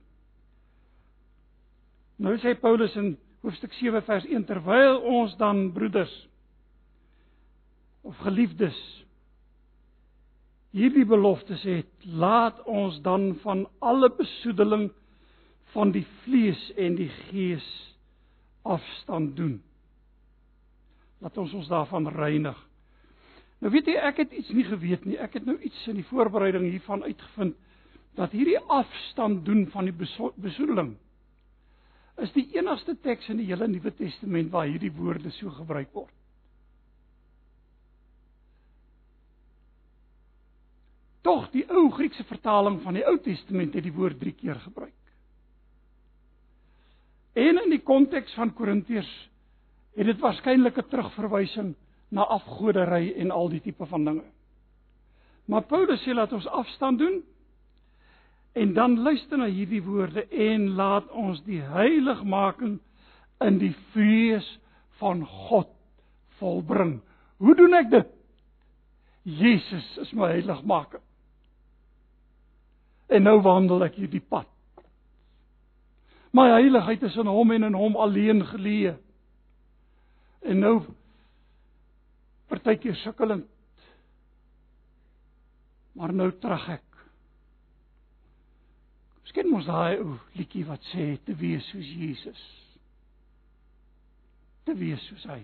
Nou 2.15 2.38
sê 2.39 2.56
Paulus 2.60 2.95
in 2.95 3.15
hoofstuk 3.43 3.73
7 3.75 4.01
vers 4.08 4.25
1 4.25 4.45
terwyl 4.47 5.01
ons 5.04 5.36
dan 5.38 5.67
broeders 5.75 6.13
of 8.06 8.17
geliefdes 8.23 8.78
hierdie 10.75 11.06
beloftes 11.08 11.63
het, 11.63 11.91
laat 12.04 12.60
ons 12.67 12.97
dan 13.04 13.34
van 13.43 13.63
alle 13.80 14.10
besoedeling 14.17 14.89
van 15.75 15.91
die 15.95 16.04
vlees 16.23 16.62
en 16.75 16.97
die 16.99 17.10
gees 17.30 17.67
afstand 18.67 19.36
doen. 19.38 19.60
Laat 21.23 21.38
ons 21.39 21.54
ons 21.56 21.69
daarvan 21.71 22.10
reinig. 22.12 22.58
Nou 23.63 23.71
weet 23.71 23.88
jy, 23.88 23.95
ek 24.04 24.19
het 24.25 24.36
iets 24.36 24.51
nie 24.56 24.65
geweet 24.67 25.06
nie. 25.08 25.15
Ek 25.21 25.38
het 25.39 25.47
nou 25.47 25.56
iets 25.63 25.88
in 25.88 25.99
die 25.99 26.08
voorbereiding 26.10 26.67
hiervan 26.67 27.06
uitgevind 27.08 27.56
dat 28.19 28.36
hierdie 28.36 28.60
afstand 28.71 29.43
doen 29.47 29.65
van 29.71 29.88
die 29.88 29.95
besoedeling 29.95 30.95
is 32.23 32.32
die 32.36 32.47
enigste 32.56 32.95
teks 33.04 33.28
in 33.30 33.41
die 33.41 33.47
hele 33.49 33.67
Nuwe 33.67 33.91
Testament 33.95 34.51
waar 34.54 34.69
hierdie 34.69 34.93
woorde 34.95 35.32
so 35.36 35.51
gebruik 35.58 35.91
word. 35.93 36.13
Tog 41.25 41.49
die 41.51 41.65
ou 41.73 41.89
Griekse 41.91 42.23
vertaling 42.30 42.78
van 42.84 42.99
die 42.99 43.06
Ou 43.08 43.17
Testament 43.25 43.73
het 43.75 43.84
die 43.84 43.93
woord 43.95 44.19
3 44.21 44.36
keer 44.38 44.60
gebruik. 44.62 44.93
En 47.36 47.60
in 47.63 47.73
die 47.73 47.82
konteks 47.84 48.36
van 48.38 48.54
Korintiërs 48.56 49.12
het 49.97 50.08
dit 50.08 50.21
waarskynlik 50.21 50.78
'n 50.78 50.89
terugverwysing 50.89 51.73
na 52.10 52.21
afgoderry 52.21 53.13
en 53.17 53.32
al 53.32 53.49
die 53.49 53.62
tipe 53.62 53.86
van 53.86 54.06
dinge. 54.06 54.25
Maar 55.45 55.63
Paulus 55.63 56.04
sê 56.04 56.13
laat 56.13 56.34
ons 56.34 56.47
afstand 56.47 56.99
doen 56.99 57.23
en 58.56 58.74
dan 58.74 59.00
luister 59.04 59.38
na 59.38 59.50
hierdie 59.52 59.84
woorde 59.84 60.24
en 60.32 60.70
laat 60.78 61.10
ons 61.12 61.41
die 61.44 61.60
heiligmaking 61.60 62.78
in 63.44 63.58
die 63.60 63.74
vrees 63.91 64.48
van 65.01 65.26
God 65.28 65.72
volbring. 66.39 67.01
Hoe 67.43 67.56
doen 67.56 67.76
ek 67.76 67.89
dit? 67.91 68.14
Jesus 69.26 69.88
is 69.99 70.14
my 70.16 70.30
heiligmaker. 70.32 71.01
En 73.12 73.28
nou 73.28 73.41
wandel 73.43 73.84
ek 73.89 73.99
hierdie 73.99 74.24
pad. 74.24 74.47
My 76.36 76.47
heiligheid 76.53 77.03
is 77.08 77.16
in 77.20 77.28
hom 77.32 77.51
en 77.56 77.68
in 77.68 77.76
hom 77.76 77.99
alleen 77.99 78.43
geleë. 78.53 78.95
En 80.47 80.64
nou 80.64 80.76
partykeer 82.51 82.95
sukkelend. 83.03 83.47
Maar 85.95 86.14
nou 86.16 86.32
terug 86.39 86.68
ek. 86.76 86.95
Miskien 89.26 89.49
mos 89.49 89.65
daai 89.65 89.97
ou 89.97 90.19
liedjie 90.38 90.67
wat 90.67 90.84
sê 90.91 91.15
te 91.26 91.34
wees 91.39 91.65
soos 91.71 91.88
Jesus. 91.97 92.41
Te 94.69 94.76
wees 94.78 95.01
soos 95.09 95.23
hy. 95.32 95.39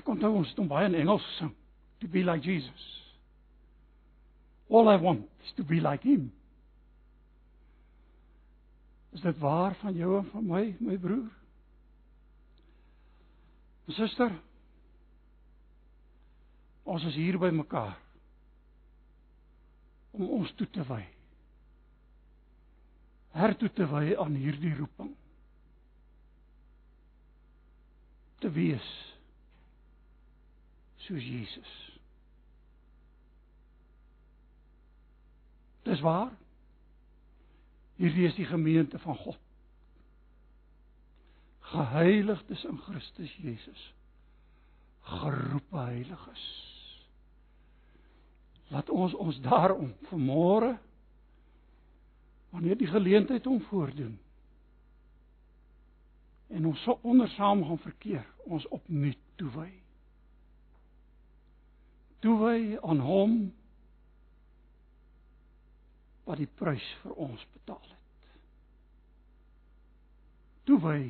Ek 0.00 0.08
onthou 0.08 0.38
ons 0.38 0.48
het 0.48 0.60
hom 0.60 0.70
baie 0.70 0.88
in 0.88 0.96
Engels 0.96 1.24
gesing. 1.34 1.52
To 2.00 2.08
be 2.12 2.22
like 2.24 2.44
Jesus. 2.44 2.86
All 4.68 4.88
I 4.88 4.96
want 5.00 5.28
is 5.44 5.52
to 5.56 5.64
be 5.64 5.80
like 5.80 6.04
him. 6.04 6.30
Is 9.16 9.22
dit 9.24 9.38
waar 9.40 9.76
van 9.80 9.96
jou 9.96 10.18
en 10.18 10.26
van 10.32 10.48
my, 10.48 10.64
my 10.80 10.96
broer? 11.00 11.28
Suster, 13.96 14.32
ons 16.84 17.04
is 17.06 17.14
hier 17.16 17.38
by 17.40 17.52
mekaar 17.54 17.94
om 20.16 20.28
ons 20.40 20.52
toe 20.56 20.66
te 20.72 20.84
wy. 20.88 21.02
Hertoe 23.36 23.70
te 23.76 23.86
wy 23.90 24.14
aan 24.16 24.36
hierdie 24.40 24.72
roeping. 24.78 25.12
Te 28.40 28.50
wees 28.52 28.88
soos 31.06 31.24
Jesus. 31.24 31.74
Dis 35.86 36.00
waar. 36.04 36.32
Hierdie 38.00 38.26
is 38.28 38.36
die 38.36 38.48
gemeente 38.48 38.98
van 38.98 39.16
God. 39.16 39.40
Geheiligdes 41.60 42.64
in 42.64 42.80
Christus 42.88 43.36
Jesus. 43.42 43.92
Geroepe 45.06 45.78
heiliges 45.78 46.65
laat 48.74 48.90
ons 48.90 49.14
ons 49.14 49.40
daarom 49.44 49.92
vermôre 50.10 50.74
wanneer 52.50 52.78
die 52.78 52.90
geleentheid 52.90 53.44
hom 53.46 53.60
voordoen 53.70 54.16
en 56.48 56.66
ons 56.66 56.82
so 56.82 56.98
onder 57.02 57.28
saam 57.28 57.64
gaan 57.66 57.78
verkeer 57.82 58.26
ons 58.46 58.66
opnuut 58.70 59.18
toewy. 59.36 59.70
Toewy 62.22 62.78
aan 62.82 63.02
hom 63.02 63.36
wat 66.26 66.40
die 66.40 66.50
prys 66.58 66.86
vir 67.02 67.18
ons 67.26 67.42
betaal 67.54 67.82
het. 67.82 68.30
Toewy 70.66 71.00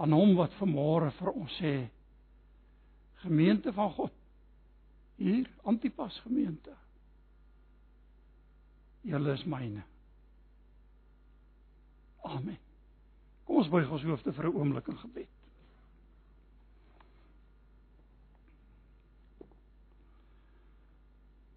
aan 0.00 0.16
hom 0.16 0.34
wat 0.40 0.56
vermôre 0.60 1.12
vir 1.20 1.32
ons 1.32 1.60
sê 1.60 1.74
gemeente 3.22 3.72
van 3.76 3.92
God 3.96 4.21
hier 5.22 5.50
Antipas 5.62 6.18
gemeente. 6.26 6.74
Julle 9.06 9.34
is 9.34 9.44
myne. 9.44 9.82
Amen. 12.22 12.58
Kom 13.46 13.58
ons 13.62 13.70
buig 13.70 13.90
ons 13.90 14.04
hoofde 14.06 14.32
vir 14.32 14.48
'n 14.48 14.56
oomblik 14.58 14.88
in 14.88 14.98
gebed. 14.98 15.30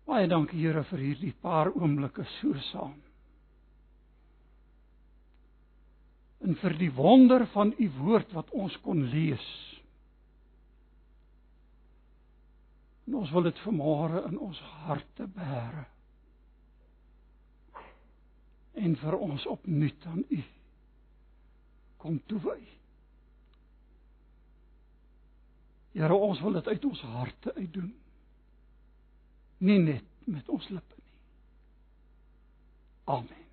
Baie 0.06 0.28
dankie 0.28 0.62
Here 0.62 0.84
vir 0.84 1.00
hierdie 1.00 1.34
paar 1.42 1.72
oomblikke 1.74 2.24
so 2.40 2.54
saam. 2.72 3.02
En 6.46 6.56
vir 6.56 6.78
die 6.78 6.92
wonder 6.94 7.48
van 7.48 7.74
u 7.78 7.90
woord 7.98 8.32
wat 8.32 8.50
ons 8.52 8.78
kon 8.86 9.02
lees. 9.10 9.75
En 13.06 13.16
ons 13.22 13.32
wil 13.32 13.46
dit 13.46 13.60
vanmôre 13.66 14.24
in 14.30 14.40
ons 14.42 14.62
harte 14.86 15.28
bære. 15.36 15.86
En 18.76 18.96
vir 19.00 19.18
ons 19.18 19.46
opnuut 19.48 20.08
aan 20.12 20.24
U 20.30 20.42
kom 22.02 22.18
toewy. 22.30 22.60
Here, 25.96 26.14
ons 26.14 26.42
wil 26.44 26.58
dit 26.60 26.68
uit 26.68 26.86
ons 26.86 27.02
harte 27.16 27.54
uitdoen. 27.56 27.94
Nie 29.64 29.80
net 29.80 30.28
met 30.28 30.50
ons 30.52 30.70
lippe 30.70 31.00
nie. 31.00 31.18
Amen. 33.16 33.45